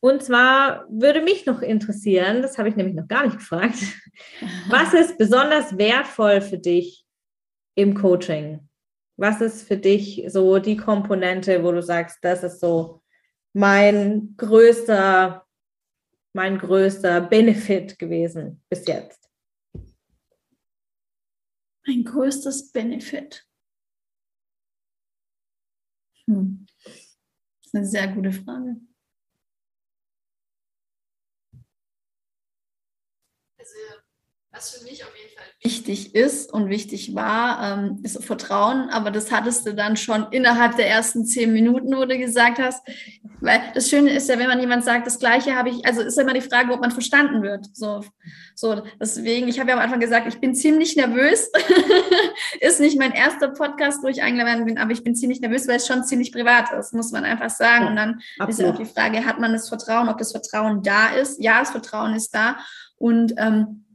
Und 0.02 0.22
zwar 0.22 0.86
würde 0.88 1.20
mich 1.20 1.44
noch 1.44 1.60
interessieren, 1.60 2.40
das 2.40 2.56
habe 2.56 2.68
ich 2.68 2.76
nämlich 2.76 2.96
noch 2.96 3.06
gar 3.06 3.24
nicht 3.26 3.38
gefragt, 3.38 3.78
was 4.68 4.94
ist 4.94 5.18
besonders 5.18 5.76
wertvoll 5.76 6.40
für 6.40 6.58
dich 6.58 7.04
im 7.74 7.94
Coaching? 7.94 8.68
Was 9.16 9.42
ist 9.42 9.68
für 9.68 9.76
dich 9.76 10.24
so 10.28 10.58
die 10.58 10.78
Komponente, 10.78 11.62
wo 11.62 11.72
du 11.72 11.82
sagst, 11.82 12.18
das 12.22 12.42
ist 12.42 12.60
so 12.60 13.02
mein 13.52 14.34
größter 14.36 15.46
mein 16.32 16.58
größter 16.58 17.20
Benefit 17.20 17.98
gewesen 17.98 18.62
bis 18.68 18.86
jetzt? 18.86 19.28
Mein 21.86 22.04
größtes 22.04 22.70
Benefit. 22.72 23.46
Hm. 26.26 26.66
Das 26.84 27.66
ist 27.66 27.74
eine 27.74 27.86
sehr 27.86 28.08
gute 28.08 28.32
Frage. 28.32 28.76
Also, 33.60 33.76
was 34.52 34.70
für 34.70 34.84
mich 34.84 35.04
auf 35.04 35.14
jeden 35.16 35.36
Fall 35.36 35.44
wichtig 35.62 36.14
ist 36.14 36.52
und 36.52 36.70
wichtig 36.70 37.14
war, 37.14 37.78
ähm, 37.78 38.00
ist 38.02 38.24
Vertrauen. 38.24 38.88
Aber 38.88 39.10
das 39.10 39.30
hattest 39.30 39.66
du 39.66 39.74
dann 39.74 39.96
schon 39.96 40.26
innerhalb 40.32 40.76
der 40.76 40.88
ersten 40.88 41.24
zehn 41.24 41.52
Minuten, 41.52 41.94
wo 41.94 42.04
du 42.04 42.18
gesagt 42.18 42.58
hast. 42.58 42.82
Weil 43.40 43.60
das 43.74 43.88
Schöne 43.88 44.10
ist 44.10 44.28
ja, 44.28 44.38
wenn 44.38 44.48
man 44.48 44.58
jemand 44.58 44.82
sagt, 44.82 45.06
das 45.06 45.18
Gleiche 45.18 45.54
habe 45.54 45.68
ich, 45.68 45.84
also 45.86 46.00
ist 46.00 46.18
immer 46.18 46.32
die 46.32 46.40
Frage, 46.40 46.72
ob 46.72 46.80
man 46.80 46.90
verstanden 46.90 47.42
wird. 47.42 47.66
So, 47.74 48.02
so 48.56 48.82
deswegen, 48.98 49.46
ich 49.46 49.60
habe 49.60 49.70
ja 49.70 49.76
am 49.76 49.82
Anfang 49.82 50.00
gesagt, 50.00 50.26
ich 50.26 50.40
bin 50.40 50.54
ziemlich 50.54 50.96
nervös. 50.96 51.50
ist 52.60 52.80
nicht 52.80 52.98
mein 52.98 53.12
erster 53.12 53.48
Podcast, 53.48 54.02
wo 54.02 54.08
ich 54.08 54.22
eingeladen 54.22 54.64
bin, 54.64 54.78
aber 54.78 54.90
ich 54.90 55.04
bin 55.04 55.14
ziemlich 55.14 55.40
nervös, 55.40 55.68
weil 55.68 55.76
es 55.76 55.86
schon 55.86 56.02
ziemlich 56.02 56.32
privat 56.32 56.72
ist, 56.72 56.92
muss 56.92 57.12
man 57.12 57.24
einfach 57.24 57.50
sagen. 57.50 57.84
Ja, 57.84 57.90
und 57.90 57.96
dann 57.96 58.20
absolut. 58.38 58.48
ist 58.48 58.58
ja 58.58 58.70
auch 58.72 58.88
die 58.88 59.00
Frage, 59.00 59.24
hat 59.24 59.38
man 59.38 59.52
das 59.52 59.68
Vertrauen, 59.68 60.08
ob 60.08 60.18
das 60.18 60.32
Vertrauen 60.32 60.82
da 60.82 61.10
ist? 61.14 61.40
Ja, 61.40 61.60
das 61.60 61.70
Vertrauen 61.70 62.14
ist 62.14 62.34
da. 62.34 62.56
Und 63.00 63.34
ähm, 63.38 63.86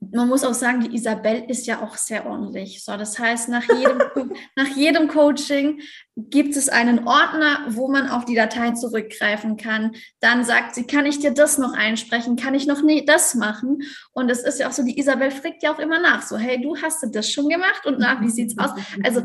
man 0.00 0.28
muss 0.28 0.44
auch 0.44 0.54
sagen, 0.54 0.80
die 0.80 0.94
Isabel 0.94 1.44
ist 1.48 1.66
ja 1.66 1.82
auch 1.82 1.96
sehr 1.98 2.24
ordentlich. 2.24 2.82
So, 2.82 2.96
das 2.96 3.18
heißt, 3.18 3.50
nach 3.50 3.64
jedem, 3.68 4.00
nach 4.56 4.68
jedem 4.68 5.08
Coaching 5.08 5.82
gibt 6.16 6.56
es 6.56 6.70
einen 6.70 7.06
Ordner, 7.06 7.66
wo 7.68 7.88
man 7.88 8.08
auf 8.08 8.24
die 8.24 8.34
Datei 8.34 8.70
zurückgreifen 8.70 9.58
kann. 9.58 9.92
Dann 10.20 10.42
sagt 10.42 10.74
sie, 10.74 10.84
kann 10.84 11.04
ich 11.04 11.18
dir 11.18 11.32
das 11.32 11.58
noch 11.58 11.74
einsprechen? 11.74 12.36
Kann 12.36 12.54
ich 12.54 12.66
noch 12.66 12.82
nie 12.82 13.04
das 13.04 13.34
machen? 13.34 13.82
Und 14.12 14.30
es 14.30 14.42
ist 14.42 14.58
ja 14.58 14.68
auch 14.68 14.72
so, 14.72 14.82
die 14.82 14.98
Isabel 14.98 15.30
fragt 15.30 15.62
ja 15.62 15.74
auch 15.74 15.78
immer 15.78 16.00
nach. 16.00 16.22
So, 16.22 16.38
hey, 16.38 16.60
du 16.60 16.76
hast 16.80 17.06
das 17.12 17.30
schon 17.30 17.50
gemacht 17.50 17.84
und 17.84 17.98
nach, 17.98 18.22
wie 18.22 18.30
sieht's 18.30 18.56
aus? 18.56 18.70
Also, 19.04 19.24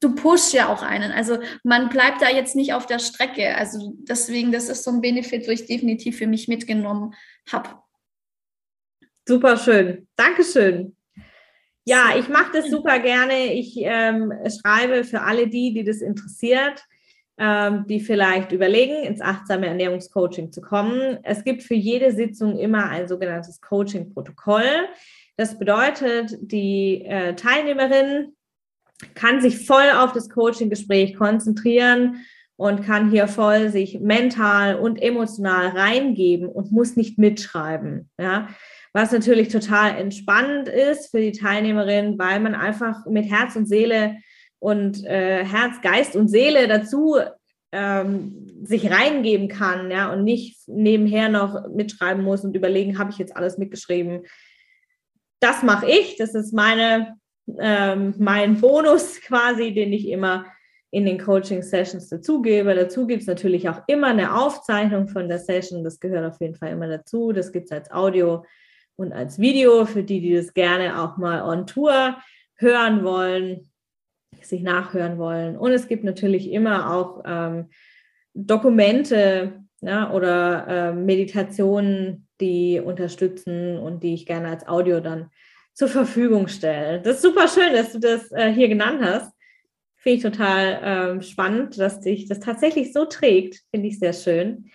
du 0.00 0.14
pushst 0.14 0.52
ja 0.52 0.68
auch 0.68 0.82
einen. 0.82 1.12
Also 1.12 1.38
man 1.62 1.88
bleibt 1.88 2.20
da 2.22 2.28
jetzt 2.28 2.56
nicht 2.56 2.74
auf 2.74 2.86
der 2.86 2.98
Strecke. 2.98 3.56
Also 3.56 3.94
deswegen, 3.98 4.52
das 4.52 4.68
ist 4.68 4.84
so 4.84 4.90
ein 4.90 5.00
Benefit, 5.00 5.46
wo 5.46 5.52
ich 5.52 5.66
definitiv 5.66 6.18
für 6.18 6.26
mich 6.26 6.48
mitgenommen 6.48 7.14
habe. 7.50 7.81
Super 9.26 9.56
schön. 9.56 10.08
Dankeschön. 10.16 10.96
Ja, 11.84 12.16
ich 12.18 12.28
mache 12.28 12.52
das 12.52 12.70
super 12.70 12.98
gerne. 12.98 13.52
Ich 13.54 13.74
ähm, 13.78 14.32
schreibe 14.48 15.04
für 15.04 15.22
alle 15.22 15.48
die, 15.48 15.72
die 15.74 15.84
das 15.84 16.00
interessiert, 16.00 16.84
ähm, 17.38 17.86
die 17.88 18.00
vielleicht 18.00 18.52
überlegen, 18.52 19.04
ins 19.04 19.20
achtsame 19.20 19.66
Ernährungscoaching 19.66 20.52
zu 20.52 20.60
kommen. 20.60 21.18
Es 21.22 21.44
gibt 21.44 21.62
für 21.62 21.74
jede 21.74 22.12
Sitzung 22.12 22.58
immer 22.58 22.88
ein 22.88 23.08
sogenanntes 23.08 23.60
Coaching-Protokoll. 23.60 24.88
Das 25.36 25.58
bedeutet, 25.58 26.36
die 26.40 27.04
äh, 27.04 27.34
Teilnehmerin 27.34 28.34
kann 29.14 29.40
sich 29.40 29.66
voll 29.66 29.90
auf 29.96 30.12
das 30.12 30.30
Coaching-Gespräch 30.30 31.16
konzentrieren 31.16 32.24
und 32.56 32.84
kann 32.84 33.10
hier 33.10 33.26
voll 33.26 33.70
sich 33.70 33.98
mental 33.98 34.76
und 34.76 35.02
emotional 35.02 35.68
reingeben 35.68 36.48
und 36.48 36.70
muss 36.70 36.96
nicht 36.96 37.18
mitschreiben. 37.18 38.10
Ja, 38.20 38.48
was 38.92 39.12
natürlich 39.12 39.48
total 39.48 39.96
entspannend 39.98 40.68
ist 40.68 41.10
für 41.10 41.20
die 41.20 41.32
Teilnehmerin, 41.32 42.18
weil 42.18 42.40
man 42.40 42.54
einfach 42.54 43.06
mit 43.06 43.30
Herz 43.30 43.56
und 43.56 43.66
Seele 43.66 44.18
und 44.58 45.04
äh, 45.04 45.44
Herz, 45.44 45.80
Geist 45.80 46.14
und 46.14 46.28
Seele 46.28 46.68
dazu 46.68 47.16
ähm, 47.72 48.46
sich 48.62 48.90
reingeben 48.90 49.48
kann, 49.48 49.90
ja, 49.90 50.12
und 50.12 50.24
nicht 50.24 50.68
nebenher 50.68 51.30
noch 51.30 51.68
mitschreiben 51.68 52.22
muss 52.22 52.44
und 52.44 52.54
überlegen, 52.54 52.98
habe 52.98 53.10
ich 53.10 53.18
jetzt 53.18 53.34
alles 53.34 53.56
mitgeschrieben. 53.56 54.24
Das 55.40 55.62
mache 55.62 55.90
ich, 55.90 56.16
das 56.16 56.34
ist 56.34 56.52
meine, 56.52 57.16
ähm, 57.58 58.14
mein 58.18 58.60
Bonus 58.60 59.20
quasi, 59.26 59.72
den 59.72 59.92
ich 59.92 60.08
immer 60.08 60.46
in 60.90 61.06
den 61.06 61.18
Coaching-Sessions 61.18 62.10
dazugebe. 62.10 62.74
Dazu 62.74 63.06
gibt 63.06 63.22
es 63.22 63.26
natürlich 63.26 63.70
auch 63.70 63.80
immer 63.86 64.08
eine 64.08 64.36
Aufzeichnung 64.38 65.08
von 65.08 65.30
der 65.30 65.38
Session, 65.38 65.82
das 65.82 65.98
gehört 65.98 66.30
auf 66.30 66.38
jeden 66.40 66.54
Fall 66.54 66.72
immer 66.72 66.86
dazu. 66.86 67.32
Das 67.32 67.50
gibt 67.50 67.66
es 67.66 67.72
als 67.72 67.90
Audio 67.90 68.44
und 68.96 69.12
als 69.12 69.38
Video 69.38 69.84
für 69.86 70.02
die, 70.02 70.20
die 70.20 70.34
das 70.34 70.54
gerne 70.54 71.00
auch 71.00 71.16
mal 71.16 71.42
on 71.42 71.66
Tour 71.66 72.16
hören 72.56 73.04
wollen, 73.04 73.70
sich 74.40 74.62
nachhören 74.62 75.18
wollen. 75.18 75.56
Und 75.56 75.72
es 75.72 75.88
gibt 75.88 76.04
natürlich 76.04 76.50
immer 76.50 76.94
auch 76.94 77.22
ähm, 77.26 77.70
Dokumente 78.34 79.64
ja, 79.80 80.12
oder 80.12 80.66
äh, 80.68 80.92
Meditationen, 80.92 82.28
die 82.40 82.80
unterstützen 82.80 83.78
und 83.78 84.02
die 84.02 84.14
ich 84.14 84.26
gerne 84.26 84.48
als 84.48 84.66
Audio 84.66 85.00
dann 85.00 85.30
zur 85.74 85.88
Verfügung 85.88 86.48
stelle. 86.48 87.00
Das 87.00 87.16
ist 87.16 87.22
super 87.22 87.48
schön, 87.48 87.72
dass 87.72 87.92
du 87.92 87.98
das 87.98 88.30
äh, 88.32 88.52
hier 88.52 88.68
genannt 88.68 89.00
hast. 89.02 89.32
Finde 89.96 90.16
ich 90.16 90.22
total 90.22 90.80
ähm, 90.82 91.22
spannend, 91.22 91.78
dass 91.78 92.00
dich 92.00 92.28
das 92.28 92.40
tatsächlich 92.40 92.92
so 92.92 93.04
trägt. 93.04 93.62
Finde 93.70 93.88
ich 93.88 93.98
sehr 93.98 94.12
schön. 94.12 94.70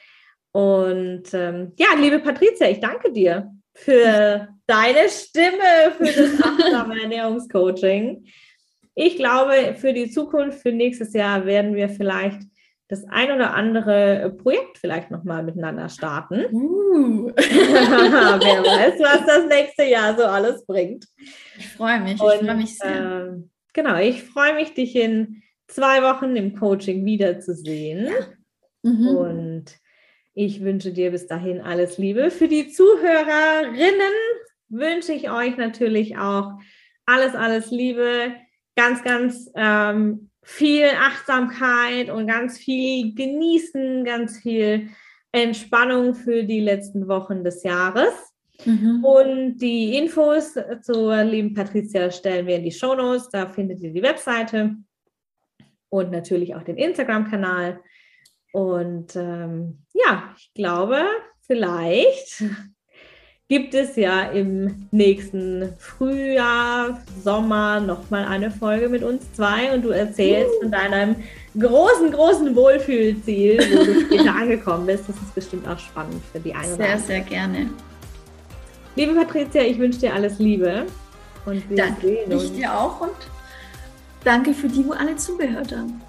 Und 0.53 1.33
ähm, 1.33 1.73
ja, 1.77 1.87
liebe 1.99 2.19
Patricia, 2.19 2.69
ich 2.69 2.79
danke 2.79 3.11
dir 3.11 3.51
für 3.77 4.47
deine 4.65 5.09
Stimme, 5.09 5.93
für 5.97 6.05
das 6.05 6.41
achtsame 6.41 7.01
Ernährungscoaching. 7.03 8.25
Ich 8.95 9.15
glaube, 9.15 9.75
für 9.75 9.93
die 9.93 10.09
Zukunft, 10.09 10.61
für 10.61 10.71
nächstes 10.71 11.13
Jahr 11.13 11.45
werden 11.45 11.75
wir 11.75 11.87
vielleicht 11.87 12.41
das 12.89 13.05
ein 13.09 13.31
oder 13.31 13.53
andere 13.53 14.33
Projekt 14.41 14.77
vielleicht 14.77 15.11
nochmal 15.11 15.43
miteinander 15.43 15.89
starten. 15.89 16.45
Uh. 16.51 17.27
Wer 17.35 18.63
weiß, 18.63 18.99
was 18.99 19.25
das 19.25 19.45
nächste 19.47 19.83
Jahr 19.83 20.17
so 20.17 20.23
alles 20.23 20.65
bringt. 20.65 21.05
Ich 21.57 21.67
freue 21.67 21.99
mich, 21.99 22.13
ich 22.13 22.19
freue 22.19 22.55
mich 22.55 22.77
sehr. 22.77 23.37
Äh, 23.37 23.43
genau, 23.73 23.99
ich 23.99 24.23
freue 24.23 24.55
mich, 24.55 24.73
dich 24.73 24.95
in 24.95 25.43
zwei 25.67 26.01
Wochen 26.01 26.35
im 26.35 26.55
Coaching 26.55 27.05
wiederzusehen. 27.05 28.05
Ja. 28.07 28.89
Mhm. 28.89 29.07
Und 29.07 29.65
ich 30.37 30.63
wünsche 30.63 30.91
dir 30.91 31.09
bis 31.09 31.25
dahin 31.25 31.61
alles 31.61 31.97
Liebe. 31.97 32.29
Für 32.29 32.47
die 32.47 32.69
Zuhörerinnen 32.69 34.13
wünsche 34.69 35.11
ich 35.11 35.31
euch 35.31 35.57
natürlich 35.57 36.15
auch 36.15 36.51
alles, 37.07 37.33
alles 37.33 37.71
Liebe. 37.71 38.33
Ganz, 38.75 39.03
ganz 39.03 39.49
ähm, 39.55 40.29
viel 40.43 40.89
Achtsamkeit 40.95 42.11
und 42.11 42.27
ganz 42.27 42.59
viel 42.59 43.15
Genießen, 43.15 44.05
ganz 44.05 44.37
viel 44.37 44.89
Entspannung 45.31 46.13
für 46.13 46.43
die 46.43 46.61
letzten 46.61 47.07
Wochen 47.07 47.43
des 47.43 47.63
Jahres. 47.63 48.13
Mhm. 48.63 49.03
Und 49.03 49.57
die 49.57 49.97
Infos 49.97 50.53
zur 50.83 51.23
lieben 51.23 51.55
Patricia 51.55 52.11
stellen 52.11 52.45
wir 52.45 52.57
in 52.57 52.63
die 52.63 52.71
Shownotes. 52.71 53.29
Da 53.29 53.47
findet 53.47 53.81
ihr 53.81 53.91
die 53.91 54.03
Webseite 54.03 54.75
und 55.89 56.11
natürlich 56.11 56.53
auch 56.53 56.63
den 56.63 56.77
Instagram-Kanal. 56.77 57.79
Und 58.51 59.15
ähm, 59.15 59.79
ja, 59.93 60.33
ich 60.37 60.53
glaube, 60.53 61.03
vielleicht 61.45 62.43
gibt 63.49 63.73
es 63.73 63.95
ja 63.95 64.23
im 64.23 64.87
nächsten 64.91 65.73
Frühjahr, 65.77 67.01
Sommer 67.23 67.79
nochmal 67.79 68.25
eine 68.25 68.51
Folge 68.51 68.89
mit 68.89 69.03
uns 69.03 69.31
zwei 69.33 69.73
und 69.73 69.83
du 69.83 69.89
erzählst 69.89 70.51
uh. 70.57 70.61
von 70.63 70.71
deinem 70.71 71.15
großen, 71.57 72.11
großen 72.11 72.55
Wohlfühlziel, 72.55 73.59
wo 73.59 73.83
du 73.85 74.01
später 74.01 74.35
angekommen 74.41 74.85
bist. 74.85 75.07
Das 75.07 75.15
ist 75.15 75.33
bestimmt 75.33 75.67
auch 75.67 75.79
spannend 75.79 76.21
für 76.31 76.39
die 76.39 76.53
eine 76.53 76.75
Sehr, 76.75 76.99
sehr 76.99 77.21
gerne. 77.21 77.69
Liebe 78.95 79.13
Patricia, 79.13 79.61
ich 79.61 79.77
wünsche 79.79 79.99
dir 79.99 80.13
alles 80.13 80.39
Liebe. 80.39 80.85
Und 81.45 81.69
wir 81.69 81.77
danke, 81.77 82.07
sehen 82.07 82.33
uns. 82.33 82.43
Ich 82.43 82.53
dir 82.53 82.73
auch 82.73 82.99
und 82.99 83.15
danke 84.23 84.53
für 84.53 84.67
die, 84.67 84.85
wo 84.85 84.91
alle 84.91 85.15
zugehört 85.15 85.71
haben. 85.71 86.01